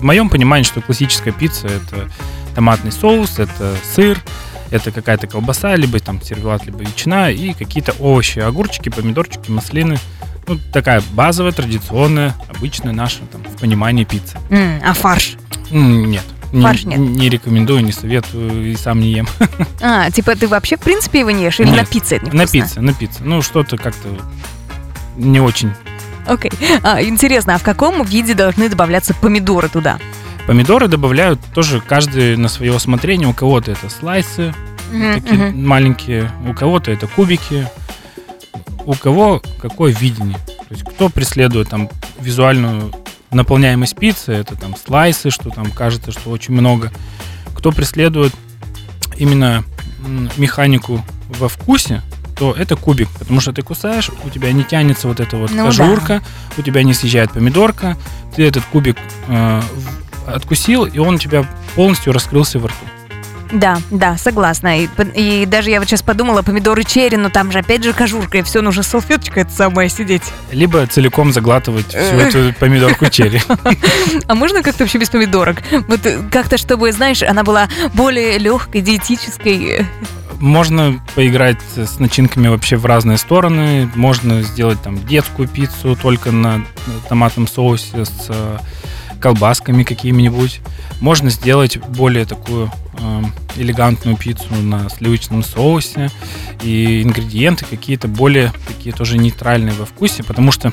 В 0.00 0.02
моем 0.02 0.28
понимании, 0.30 0.64
что 0.64 0.80
классическая 0.80 1.30
пицца 1.32 1.68
это 1.68 2.10
томатный 2.56 2.90
соус, 2.90 3.38
это 3.38 3.76
сыр, 3.94 4.18
это 4.70 4.90
какая-то 4.90 5.26
колбаса, 5.28 5.76
либо 5.76 6.00
там 6.00 6.20
сервелат, 6.20 6.66
либо 6.66 6.80
ветчина 6.80 7.30
и 7.30 7.52
какие-то 7.52 7.92
овощи, 8.00 8.40
огурчики, 8.40 8.88
помидорчики, 8.88 9.48
маслины. 9.50 9.96
Ну, 10.46 10.58
такая 10.72 11.02
базовая, 11.12 11.52
традиционная, 11.52 12.34
обычная 12.54 12.92
наша 12.92 13.20
там, 13.30 13.42
в 13.42 13.58
понимании 13.60 14.04
пицца. 14.04 14.38
М, 14.50 14.80
а 14.84 14.92
фарш? 14.92 15.36
М, 15.70 16.10
Нет. 16.10 16.24
Не, 16.52 16.62
Фарш 16.62 16.84
нет. 16.84 16.98
не 16.98 17.30
рекомендую, 17.30 17.82
не 17.82 17.92
советую 17.92 18.72
и 18.72 18.76
сам 18.76 19.00
не 19.00 19.10
ем. 19.12 19.26
А, 19.80 20.10
типа 20.10 20.36
ты 20.36 20.46
вообще 20.46 20.76
в 20.76 20.80
принципе 20.80 21.20
его 21.20 21.30
не 21.30 21.44
ешь? 21.44 21.60
Или 21.60 21.68
Нет, 21.70 21.76
на 21.78 21.84
пицце 21.86 22.16
это 22.16 22.36
На 22.36 22.46
пицце, 22.46 22.80
на 22.82 22.92
пицце. 22.92 23.20
Ну, 23.24 23.40
что-то 23.40 23.78
как-то 23.78 24.08
не 25.16 25.40
очень. 25.40 25.72
Окей. 26.26 26.52
А, 26.82 27.02
интересно, 27.02 27.54
а 27.54 27.58
в 27.58 27.62
каком 27.62 28.04
виде 28.04 28.34
должны 28.34 28.68
добавляться 28.68 29.14
помидоры 29.14 29.70
туда? 29.70 29.98
Помидоры 30.46 30.88
добавляют 30.88 31.40
тоже 31.54 31.80
каждый 31.80 32.36
на 32.36 32.48
свое 32.48 32.74
усмотрение. 32.74 33.28
У 33.28 33.32
кого-то 33.32 33.70
это 33.72 33.88
слайсы, 33.88 34.52
Мгм, 34.92 35.22
такие 35.22 35.50
маленькие, 35.52 36.30
у 36.46 36.52
кого-то 36.52 36.90
это 36.90 37.06
кубики, 37.06 37.66
у 38.84 38.94
кого 38.94 39.42
какое 39.60 39.92
видение. 39.92 40.38
То 40.46 40.74
есть 40.74 40.84
кто 40.84 41.08
преследует 41.08 41.68
там 41.68 41.88
визуальную 42.20 42.92
наполняемость 43.30 43.96
пиццы, 43.96 44.32
это 44.32 44.56
там 44.56 44.76
слайсы, 44.76 45.30
что 45.30 45.50
там 45.50 45.70
кажется, 45.70 46.12
что 46.12 46.30
очень 46.30 46.54
много. 46.54 46.92
Кто 47.56 47.72
преследует 47.72 48.34
именно 49.16 49.64
механику 50.36 51.04
во 51.28 51.48
вкусе, 51.48 52.02
то 52.36 52.52
это 52.52 52.76
кубик, 52.76 53.08
потому 53.18 53.40
что 53.40 53.52
ты 53.52 53.62
кусаешь, 53.62 54.10
у 54.24 54.30
тебя 54.30 54.52
не 54.52 54.64
тянется 54.64 55.06
вот 55.06 55.20
эта 55.20 55.36
вот 55.36 55.50
Ну 55.50 55.56
да. 55.58 55.64
кожурка, 55.66 56.22
у 56.56 56.62
тебя 56.62 56.82
не 56.82 56.94
съезжает 56.94 57.30
помидорка, 57.32 57.96
ты 58.34 58.44
этот 58.44 58.64
кубик 58.64 58.96
э, 59.28 59.62
откусил, 60.26 60.84
и 60.84 60.98
он 60.98 61.14
у 61.16 61.18
тебя 61.18 61.48
полностью 61.74 62.12
раскрылся 62.12 62.58
во 62.58 62.68
рту. 62.68 62.84
Да, 63.52 63.78
да, 63.90 64.16
согласна. 64.16 64.80
И, 64.80 64.88
и 65.14 65.46
даже 65.46 65.70
я 65.70 65.78
вот 65.78 65.88
сейчас 65.88 66.02
подумала, 66.02 66.40
помидоры 66.42 66.84
черри, 66.84 67.18
но 67.18 67.28
там 67.28 67.52
же 67.52 67.58
опять 67.58 67.84
же 67.84 67.92
кожурка, 67.92 68.38
и 68.38 68.42
все, 68.42 68.62
нужно 68.62 68.82
салфеточка 68.82 69.40
это 69.40 69.52
самое 69.52 69.90
сидеть. 69.90 70.22
Либо 70.50 70.86
целиком 70.86 71.32
заглатывать 71.32 71.88
всю 71.88 72.16
эту 72.16 72.54
помидорку 72.58 73.06
черри. 73.10 73.40
А 74.26 74.34
можно 74.34 74.62
как-то 74.62 74.84
вообще 74.84 74.98
без 74.98 75.10
помидорок? 75.10 75.62
Вот 75.86 76.06
э, 76.06 76.18
как-то, 76.30 76.56
чтобы, 76.56 76.92
знаешь, 76.92 77.22
она 77.22 77.44
была 77.44 77.68
более 77.92 78.38
легкой, 78.38 78.80
диетической. 78.80 79.86
Можно 80.40 81.00
поиграть 81.14 81.58
с 81.76 81.98
начинками 81.98 82.48
вообще 82.48 82.76
в 82.76 82.86
разные 82.86 83.18
стороны. 83.18 83.90
Можно 83.94 84.42
сделать 84.42 84.80
там 84.82 85.04
детскую 85.06 85.46
пиццу 85.46 85.94
только 85.94 86.32
на 86.32 86.64
томатном 87.08 87.46
соусе 87.46 88.04
с 88.06 88.26
э, 88.30 88.58
колбасками 89.22 89.84
какими-нибудь. 89.84 90.60
Можно 91.00 91.30
сделать 91.30 91.78
более 91.78 92.24
такую 92.26 92.70
э, 92.98 93.22
элегантную 93.56 94.16
пиццу 94.16 94.54
на 94.60 94.88
сливочном 94.90 95.42
соусе. 95.44 96.10
И 96.62 97.02
ингредиенты 97.02 97.64
какие-то 97.64 98.08
более 98.08 98.52
такие 98.66 98.94
тоже 98.94 99.16
нейтральные 99.18 99.74
во 99.74 99.86
вкусе, 99.86 100.22
потому 100.24 100.52
что 100.52 100.72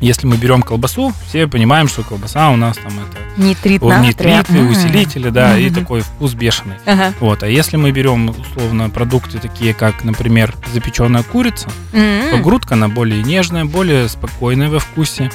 если 0.00 0.26
мы 0.26 0.36
берем 0.36 0.60
колбасу, 0.62 1.12
все 1.26 1.46
понимаем, 1.46 1.88
что 1.88 2.02
колбаса 2.02 2.50
у 2.50 2.56
нас 2.56 2.76
там 2.76 2.92
это 2.98 3.42
Нитрит 3.42 3.82
о, 3.82 3.88
натрия. 3.88 4.38
нитриты, 4.40 4.58
М. 4.58 4.70
усилители, 4.70 5.30
да, 5.30 5.58
и 5.58 5.70
такой 5.70 6.00
вкус 6.00 6.34
бешеный. 6.34 6.74
Вот, 7.20 7.42
а 7.42 7.48
если 7.48 7.78
мы 7.78 7.92
берем 7.92 8.28
условно 8.28 8.90
продукты 8.90 9.38
такие, 9.38 9.72
как, 9.72 10.04
например, 10.04 10.54
запеченная 10.74 11.22
курица, 11.22 11.68
то 11.92 12.38
грудка 12.42 12.74
она 12.74 12.88
более 12.88 13.22
нежная, 13.22 13.64
более 13.64 14.08
спокойная 14.10 14.68
во 14.68 14.80
вкусе, 14.80 15.30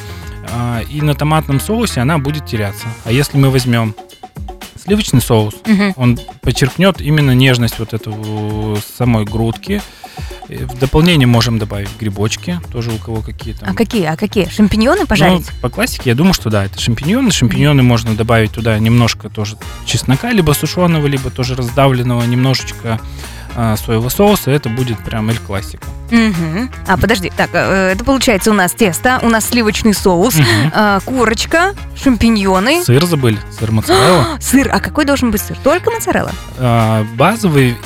и 0.90 1.02
на 1.02 1.14
томатном 1.16 1.60
соусе 1.60 2.02
она 2.02 2.18
будет 2.18 2.46
теряться. 2.46 2.86
А 3.06 3.12
если 3.12 3.38
мы 3.38 3.50
возьмем 3.50 3.96
сливочный 4.84 5.22
соус, 5.22 5.56
Мгм. 5.66 5.94
он 5.96 6.20
подчеркнет 6.42 7.02
именно 7.02 7.32
нежность 7.32 7.78
вот 7.80 7.94
этого 7.94 8.78
самой 8.98 9.26
грудки. 9.26 9.82
В 10.52 10.78
дополнение 10.78 11.28
можем 11.28 11.60
добавить 11.60 11.90
грибочки, 11.98 12.60
тоже 12.74 12.92
у 12.92 12.98
кого 12.98 13.22
какие 13.22 13.54
там. 13.54 13.70
А 13.70 13.74
какие? 13.74 14.04
А 14.06 14.18
какие? 14.18 14.50
Шампиньоны 14.50 15.06
пожарить? 15.06 15.48
Ну, 15.50 15.62
по 15.62 15.70
классике, 15.70 16.10
я 16.10 16.16
думаю, 16.16 16.34
что 16.34 16.50
да, 16.50 16.66
это 16.66 16.78
шампиньоны. 16.80 17.32
Шампиньоны 17.32 17.84
можно 17.84 18.16
добавить 18.16 18.52
туда 18.52 18.78
немножко 18.78 19.30
тоже 19.30 19.58
чеснока, 19.86 20.32
либо 20.32 20.52
сушеного, 20.52 21.08
либо 21.08 21.30
тоже 21.30 21.56
раздавленного, 21.56 22.24
немножечко 22.24 23.00
а, 23.56 23.78
соевого 23.78 24.10
соуса. 24.10 24.52
Это 24.52 24.68
будет 24.68 24.98
прям 25.00 25.30
эль 25.30 25.38
классика. 25.38 25.88
Мгм. 26.10 26.70
А, 26.86 26.98
подожди, 26.98 27.32
так, 27.38 27.52
э, 27.54 27.92
это 27.94 28.04
получается 28.04 28.52
у 28.52 28.54
нас 28.54 28.74
тесто, 28.74 29.20
у 29.24 29.30
нас 29.30 29.48
сливочный 29.48 29.94
соус, 29.94 30.36
Мгм. 30.36 30.72
э, 30.74 31.00
курочка, 31.06 31.74
шампиньоны, 31.96 32.84
Сыр 32.84 33.06
забыли, 33.06 33.40
сыр 33.58 33.72
моцарелла. 33.72 34.28
сыр. 34.42 34.70
А 34.74 34.82
какой 34.82 35.06
должен 35.06 35.32
быть 35.32 35.42
сыр? 35.42 35.58
Только 35.64 35.90
моцарелла? 35.92 36.32
А, 36.58 37.06
Базовый 37.16 37.78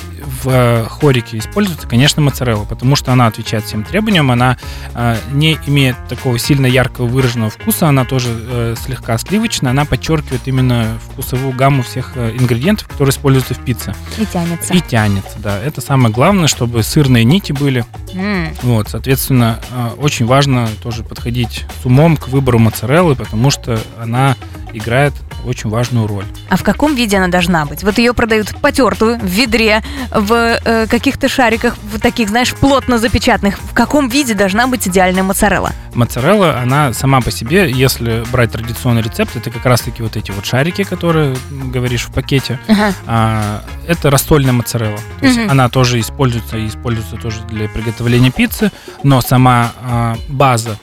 в 0.45 0.49
э, 0.49 0.85
хорике 0.87 1.39
используется, 1.39 1.87
конечно, 1.87 2.21
моцарелла, 2.21 2.65
потому 2.65 2.95
что 2.95 3.11
она 3.11 3.25
отвечает 3.25 3.65
всем 3.65 3.83
требованиям, 3.83 4.29
она 4.29 4.57
а, 4.93 5.17
не 5.31 5.57
имеет 5.65 5.95
такого 6.07 6.37
сильно 6.37 6.67
яркого 6.67 7.07
выраженного 7.07 7.49
вкуса, 7.49 7.87
она 7.87 8.05
тоже 8.05 8.29
э, 8.31 8.75
слегка 8.79 9.17
сливочная, 9.17 9.71
она 9.71 9.85
подчеркивает 9.85 10.41
именно 10.45 10.99
вкусовую 11.09 11.53
гамму 11.53 11.81
всех 11.81 12.11
э, 12.15 12.35
ингредиентов, 12.37 12.87
которые 12.87 13.11
используются 13.11 13.55
в 13.55 13.65
пицце. 13.65 13.95
И 14.19 14.25
тянется. 14.25 14.73
И 14.73 14.81
тянется, 14.81 15.39
да. 15.39 15.59
Это 15.59 15.81
самое 15.81 16.13
главное, 16.13 16.47
чтобы 16.47 16.83
сырные 16.83 17.23
нити 17.23 17.51
были. 17.51 17.83
М. 18.13 18.53
Вот, 18.61 18.87
соответственно, 18.89 19.59
э, 19.71 19.89
очень 19.97 20.27
важно 20.27 20.69
тоже 20.83 21.03
подходить 21.03 21.65
с 21.81 21.85
умом 21.85 22.17
к 22.17 22.27
выбору 22.27 22.59
моцареллы, 22.59 23.15
потому 23.15 23.49
что 23.49 23.79
она 23.99 24.35
играет 24.77 25.13
очень 25.45 25.69
важную 25.69 26.07
роль. 26.07 26.25
А 26.49 26.57
в 26.57 26.63
каком 26.63 26.95
виде 26.95 27.17
она 27.17 27.27
должна 27.27 27.65
быть? 27.65 27.83
Вот 27.83 27.97
ее 27.97 28.13
продают 28.13 28.55
потертую, 28.61 29.19
в 29.19 29.25
ведре, 29.25 29.83
в 30.11 30.31
э, 30.33 30.87
каких-то 30.87 31.29
шариках, 31.29 31.75
в 31.77 31.99
таких, 31.99 32.29
знаешь, 32.29 32.53
плотно 32.53 32.97
запечатанных. 32.97 33.59
В 33.59 33.73
каком 33.73 34.09
виде 34.09 34.33
должна 34.33 34.67
быть 34.67 34.87
идеальная 34.87 35.23
моцарелла? 35.23 35.71
Моцарелла, 35.93 36.59
она 36.59 36.93
сама 36.93 37.21
по 37.21 37.31
себе, 37.31 37.71
если 37.71 38.23
брать 38.31 38.51
традиционный 38.51 39.01
рецепт, 39.01 39.35
это 39.35 39.49
как 39.49 39.65
раз-таки 39.65 40.01
вот 40.03 40.15
эти 40.17 40.31
вот 40.31 40.45
шарики, 40.45 40.83
которые, 40.83 41.35
говоришь, 41.49 42.05
в 42.05 42.11
пакете. 42.11 42.59
Ага. 42.67 42.93
А, 43.05 43.63
это 43.87 44.09
рассольная 44.09 44.53
моцарелла. 44.53 44.99
То 45.19 45.25
есть 45.25 45.37
Мгм. 45.37 45.51
она 45.51 45.69
тоже 45.69 45.99
используется 45.99 46.57
и 46.57 46.67
используется 46.67 47.15
тоже 47.17 47.41
для 47.49 47.69
приготовления 47.69 48.31
пиццы, 48.31 48.71
но 49.03 49.21
сама 49.21 49.71
а, 49.81 50.15
база 50.27 50.77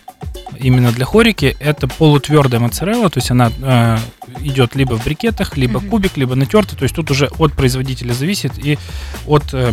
именно 0.58 0.92
для 0.92 1.04
хорики 1.04 1.56
это 1.58 1.88
полутвердая 1.88 2.60
моцарелла, 2.60 3.10
то 3.10 3.18
есть 3.18 3.30
она 3.30 3.50
а, 3.62 3.98
идет 4.40 4.74
либо 4.74 4.94
в 4.98 5.04
брикетах, 5.04 5.56
либо 5.56 5.80
Мгм. 5.80 5.90
кубик, 5.90 6.16
либо 6.16 6.34
натертый, 6.34 6.78
то 6.78 6.84
есть 6.84 6.94
тут 6.94 7.10
уже 7.10 7.26
от 7.38 7.52
производителя 7.52 8.12
зависит 8.12 8.52
и 8.58 8.78
от 9.26 9.52
э, 9.54 9.72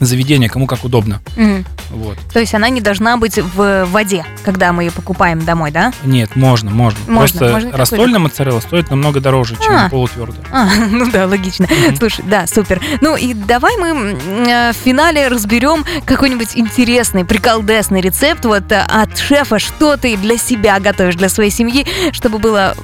заведения, 0.00 0.48
кому 0.48 0.66
как 0.66 0.84
удобно. 0.84 1.20
Мгм. 1.36 1.64
Вот. 1.90 2.18
То 2.32 2.40
есть 2.40 2.54
она 2.54 2.68
не 2.68 2.80
должна 2.80 3.16
быть 3.16 3.38
в 3.38 3.84
воде, 3.86 4.24
когда 4.44 4.72
мы 4.72 4.84
ее 4.84 4.90
покупаем 4.90 5.44
домой, 5.44 5.70
да? 5.70 5.92
Нет, 6.04 6.36
можно, 6.36 6.70
можно. 6.70 6.98
Можно, 7.06 7.38
Просто 7.38 7.52
можно 7.52 7.76
рассольная 7.76 8.18
моцарелла 8.20 8.60
стоит 8.60 8.90
намного 8.90 9.20
дороже, 9.20 9.56
чем 9.56 9.74
А. 9.74 9.88
полутвердая. 9.88 10.44
А, 10.52 10.68
ну 10.90 11.10
да, 11.10 11.26
логично. 11.26 11.66
Мгм. 11.66 11.96
Слушай, 11.96 12.24
да, 12.28 12.46
супер. 12.46 12.80
Ну 13.00 13.16
и 13.16 13.34
давай 13.34 13.76
мы 13.76 13.88
э, 13.88 14.72
в 14.72 14.76
финале 14.76 15.28
разберем 15.28 15.84
какой-нибудь 16.04 16.56
интересный, 16.56 17.24
приколдесный 17.24 18.00
рецепт 18.00 18.44
вот 18.44 18.70
э, 18.72 18.80
от 18.80 19.16
шефа, 19.18 19.58
что 19.58 19.96
ты 19.96 20.16
для 20.16 20.36
себя 20.36 20.78
готовишь, 20.80 21.16
для 21.16 21.28
своей 21.28 21.50
семьи, 21.50 21.86
чтобы 22.12 22.38
было 22.38 22.74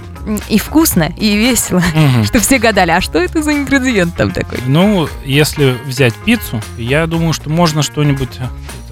и 0.49 0.59
вкусно, 0.59 1.13
и 1.17 1.37
весело. 1.37 1.83
Мгм. 1.95 2.25
Что 2.25 2.41
все 2.41 2.59
гадали, 2.59 2.91
а 2.91 3.01
что 3.01 3.19
это 3.19 3.43
за 3.43 3.53
ингредиент 3.53 4.17
там 4.17 4.31
такой? 4.31 4.59
Ну, 4.67 5.09
если 5.25 5.77
взять 5.87 6.15
пиццу, 6.25 6.61
я 6.79 7.07
думаю, 7.07 7.33
что 7.33 7.51
можно 7.51 7.83
что-нибудь, 7.83 8.39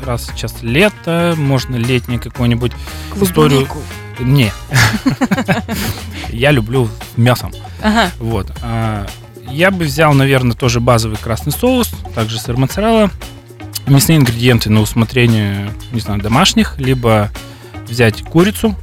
раз 0.05 0.27
сейчас 0.27 0.57
лето, 0.63 1.35
можно 1.37 1.77
летнее 1.77 2.19
какое-нибудь 2.19 2.73
историю. 3.21 3.69
Не. 4.19 4.53
Я 6.29 6.51
люблю 6.51 6.89
мясом. 7.17 7.53
Ага. 7.83 8.11
Вот. 8.19 8.53
А, 8.63 9.07
Я 9.51 9.71
бы 9.71 9.85
взял, 9.85 10.13
наверное, 10.13 10.55
тоже 10.55 10.81
базовый 10.81 11.17
красный 11.17 11.53
соус, 11.53 11.91
также 12.15 12.39
сыр 12.39 12.57
моцарелла, 12.57 13.11
мясные 13.87 14.19
ингредиенты 14.19 14.71
на 14.71 14.81
усмотрение, 14.81 15.73
не 15.93 16.01
знаю, 16.01 16.21
домашних, 16.21 16.79
либо 16.79 17.31
взять 17.89 18.23
курицу, 18.23 18.77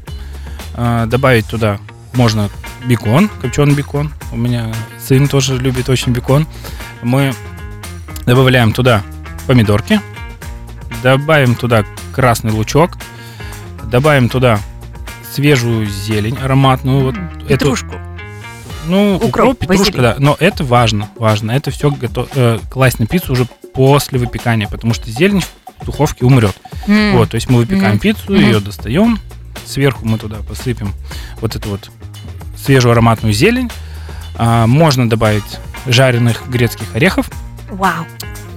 а, 0.74 1.06
добавить 1.06 1.46
туда 1.48 1.80
можно 2.18 2.50
бекон, 2.86 3.30
копченый 3.42 3.76
бекон. 3.76 4.12
У 4.32 4.38
меня 4.38 4.74
сын 5.00 5.28
тоже 5.28 5.58
любит 5.58 5.88
очень 5.90 6.12
бекон. 6.12 6.46
Мы 7.04 7.34
добавляем 8.26 8.74
туда 8.74 9.04
помидорки, 9.46 10.02
добавим 11.04 11.56
туда 11.56 11.86
красный 12.14 12.52
лучок, 12.52 12.98
добавим 13.86 14.30
туда 14.30 14.60
свежую 15.34 15.86
зелень 15.86 16.38
ароматную. 16.38 17.04
Вот 17.04 17.16
М, 17.16 17.30
эту- 17.42 17.46
Петрушку. 17.48 17.96
ну, 18.88 19.16
Укроп, 19.18 19.30
укроп, 19.30 19.60
петрушка, 19.60 19.84
базилик. 19.84 20.02
да. 20.02 20.16
Но 20.18 20.36
это 20.40 20.64
важно, 20.64 21.10
важно. 21.18 21.52
Это 21.52 21.70
все 21.72 21.94
класть 22.70 23.00
на 23.00 23.06
пиццу 23.06 23.34
уже 23.34 23.46
после 23.74 24.18
выпекания, 24.20 24.68
потому 24.68 24.94
что 24.96 25.10
зелень 25.12 25.42
в 25.82 25.86
духовке 25.86 26.26
умрет. 26.26 26.56
М. 26.88 27.14
Вот, 27.18 27.30
то 27.30 27.36
есть 27.36 27.50
мы 27.50 27.58
выпекаем 27.60 27.92
Мгм. 27.92 28.00
пиццу, 28.00 28.32
Мгм. 28.34 28.42
ее 28.42 28.60
достаем, 28.60 29.20
сверху 29.66 30.06
мы 30.08 30.18
туда 30.18 30.38
посыпем 30.38 30.92
вот 31.42 31.56
эту 31.56 31.70
вот 31.70 31.92
свежую 32.64 32.92
ароматную 32.94 33.34
зелень. 33.34 33.70
А, 34.36 34.68
можно 34.68 35.10
добавить 35.10 35.60
жареных 35.86 36.48
грецких 36.50 36.96
орехов. 36.96 37.30
Вау. 37.70 38.06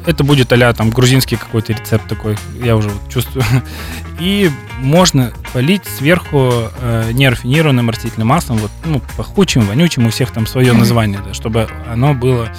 Это 0.06 0.24
будет 0.24 0.52
а 0.52 0.72
там 0.72 0.90
грузинский 0.90 1.36
какой-то 1.36 1.72
рецепт 1.74 2.08
такой, 2.08 2.36
я 2.62 2.76
уже 2.76 2.88
вот 2.88 3.08
чувствую. 3.10 3.44
И 4.18 4.50
можно 4.78 5.32
полить 5.52 5.82
сверху 5.84 6.50
э, 6.80 7.10
нерафинированным 7.12 7.90
растительным 7.90 8.28
маслом, 8.28 8.58
вот, 8.58 8.70
ну, 8.84 9.00
пахучим, 9.16 9.62
вонючим, 9.62 10.06
у 10.06 10.10
всех 10.10 10.30
там 10.30 10.46
свое 10.46 10.72
название, 10.72 11.20
да, 11.26 11.34
чтобы 11.34 11.68
оно 11.90 12.14
было 12.14 12.50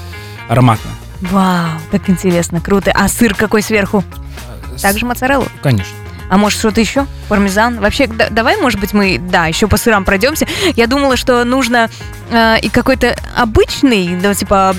ароматно. 0.47 0.91
Вау, 1.21 1.79
как 1.91 2.09
интересно, 2.09 2.61
круто. 2.61 2.91
А 2.93 3.07
сыр 3.07 3.35
какой 3.35 3.61
сверху? 3.61 4.03
С- 4.75 4.81
Также 4.81 5.05
моцареллу? 5.05 5.47
Конечно. 5.61 5.95
А 6.31 6.37
может 6.37 6.57
что-то 6.59 6.79
еще? 6.79 7.07
Пармезан? 7.27 7.81
Вообще, 7.81 8.07
да- 8.07 8.29
давай, 8.29 8.55
может 8.55 8.79
быть, 8.79 8.93
мы, 8.93 9.17
да, 9.19 9.47
еще 9.47 9.67
по 9.67 9.75
сырам 9.75 10.05
пройдемся. 10.05 10.47
Я 10.77 10.87
думала, 10.87 11.17
что 11.17 11.43
нужно 11.43 11.89
э, 12.29 12.57
и 12.61 12.69
какой-то 12.69 13.17
обычный, 13.35 14.07
ну, 14.07 14.33
типа, 14.33 14.73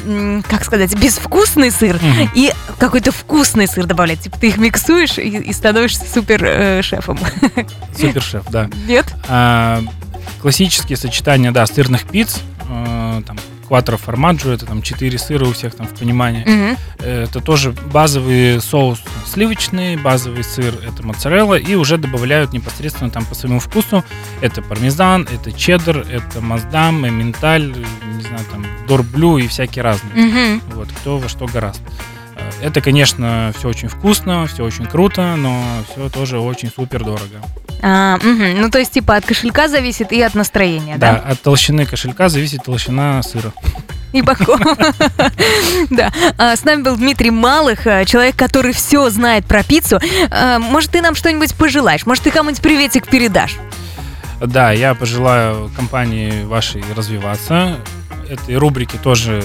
как 0.48 0.64
сказать, 0.64 0.94
безвкусный 0.98 1.70
сыр, 1.70 1.96
Мгм. 1.96 2.30
и 2.34 2.50
какой-то 2.78 3.12
вкусный 3.12 3.68
сыр 3.68 3.84
добавлять. 3.84 4.20
Типа, 4.20 4.38
ты 4.38 4.48
их 4.48 4.56
миксуешь 4.56 5.18
и, 5.18 5.28
и 5.28 5.52
становишься 5.52 6.04
супер 6.10 6.42
э. 6.42 6.80
Супершеф, 7.94 8.44
да. 8.50 8.70
Нет? 8.88 9.04
А, 9.28 9.82
классические 10.40 10.96
сочетания, 10.96 11.50
да, 11.52 11.66
сырных 11.66 12.04
пиц, 12.04 12.38
э, 12.70 13.01
там, 13.20 13.36
кватро 13.68 13.96
формаджо, 13.96 14.52
это 14.52 14.64
там 14.66 14.80
4 14.80 15.18
сыра 15.18 15.44
у 15.46 15.52
всех 15.52 15.74
там 15.74 15.86
в 15.86 15.98
понимании. 15.98 16.44
Мгм. 16.44 16.78
Это 16.98 17.40
тоже 17.40 17.72
базовый 17.72 18.60
соус 18.60 19.02
сливочный, 19.26 19.96
базовый 19.96 20.44
сыр 20.44 20.74
это 20.86 21.02
моцарелла, 21.02 21.54
и 21.54 21.74
уже 21.74 21.98
добавляют 21.98 22.52
непосредственно 22.52 23.10
там 23.10 23.24
по 23.24 23.34
своему 23.34 23.60
вкусу. 23.60 24.04
Это 24.40 24.62
пармезан, 24.62 25.26
это 25.30 25.52
чеддер, 25.52 25.98
это 25.98 26.40
маздам, 26.40 27.06
эмменталь, 27.06 27.74
не 28.14 28.22
знаю, 28.22 28.44
там 28.50 28.66
дорблю 28.88 29.38
и 29.38 29.48
всякие 29.48 29.82
разные. 29.82 30.14
Мгм. 30.14 30.62
Вот, 30.74 30.88
кто 30.92 31.18
во 31.18 31.28
что 31.28 31.46
гораст. 31.46 31.80
Это, 32.60 32.80
конечно, 32.80 33.52
все 33.58 33.68
очень 33.68 33.88
вкусно, 33.88 34.46
все 34.46 34.64
очень 34.64 34.86
круто, 34.86 35.34
но 35.36 35.62
все 35.90 36.08
тоже 36.08 36.38
очень 36.38 36.70
супер 36.74 37.04
дорого. 37.04 37.40
А, 37.82 38.16
мгм. 38.18 38.60
Ну, 38.60 38.70
то 38.70 38.78
есть, 38.78 38.92
типа, 38.92 39.16
от 39.16 39.24
кошелька 39.24 39.66
зависит 39.68 40.12
и 40.12 40.20
от 40.22 40.34
настроения, 40.34 40.96
Да, 40.98 41.12
да? 41.14 41.30
от 41.32 41.42
толщины 41.42 41.86
кошелька 41.86 42.28
зависит 42.28 42.62
толщина 42.64 43.22
сыра. 43.22 43.52
И 44.12 44.20
боков. 44.22 44.60
Да. 45.90 46.12
А, 46.38 46.54
С 46.56 46.64
нами 46.64 46.82
был 46.82 46.96
Дмитрий 46.96 47.30
Малых, 47.30 47.86
а, 47.86 48.04
человек, 48.04 48.36
который 48.36 48.72
все 48.72 49.08
знает 49.10 49.44
про 49.46 49.62
пиццу. 49.64 49.98
А, 50.30 50.58
Может, 50.58 50.90
ты 50.92 51.00
нам 51.00 51.14
что-нибудь 51.14 51.54
пожелаешь? 51.54 52.06
Может, 52.06 52.24
ты 52.24 52.30
кому-нибудь 52.30 52.62
приветик 52.62 53.08
передашь? 53.08 53.56
Да, 54.40 54.70
я 54.72 54.94
пожелаю 54.94 55.70
компании 55.76 56.44
вашей 56.44 56.84
развиваться. 56.96 57.78
Этой 58.28 58.56
рубрике 58.56 58.98
тоже 58.98 59.42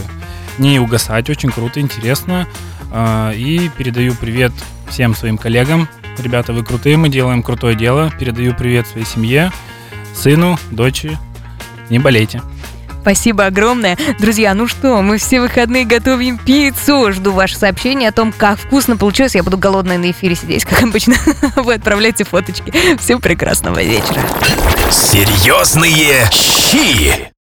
не 0.57 0.79
угасать. 0.79 1.29
Очень 1.29 1.49
круто, 1.51 1.79
интересно. 1.79 2.47
А, 2.91 3.31
И 3.31 3.69
передаю 3.69 4.13
привет 4.15 4.51
всем 4.89 5.15
своим 5.15 5.37
коллегам. 5.37 5.87
Ребята, 6.17 6.53
вы 6.53 6.63
крутые, 6.63 6.97
мы 6.97 7.09
делаем 7.09 7.43
крутое 7.43 7.75
дело. 7.75 8.11
Передаю 8.19 8.53
привет 8.55 8.87
своей 8.87 9.05
семье, 9.05 9.51
сыну, 10.15 10.57
дочери. 10.71 11.17
Не 11.89 11.99
болейте. 11.99 12.41
Спасибо 13.01 13.45
огромное. 13.45 13.97
Друзья, 14.19 14.53
ну 14.53 14.67
что, 14.67 15.01
мы 15.01 15.17
все 15.17 15.39
выходные 15.39 15.85
готовим 15.85 16.37
пиццу. 16.37 17.13
Жду 17.13 17.31
ваше 17.31 17.55
сообщение 17.55 18.09
о 18.09 18.11
том, 18.11 18.33
как 18.33 18.59
вкусно 18.59 18.97
получилось. 18.97 19.35
Я 19.35 19.43
буду 19.43 19.57
голодная 19.57 19.97
на 19.97 20.11
эфире 20.11 20.35
сидеть, 20.35 20.65
как 20.65 20.83
обычно. 20.83 21.15
Вы 21.55 21.75
отправляйте 21.75 22.25
фоточки. 22.25 22.73
Всем 22.99 23.21
прекрасного 23.21 23.81
вечера. 23.81 24.21
Серьезные 24.91 26.27
щи. 26.31 27.31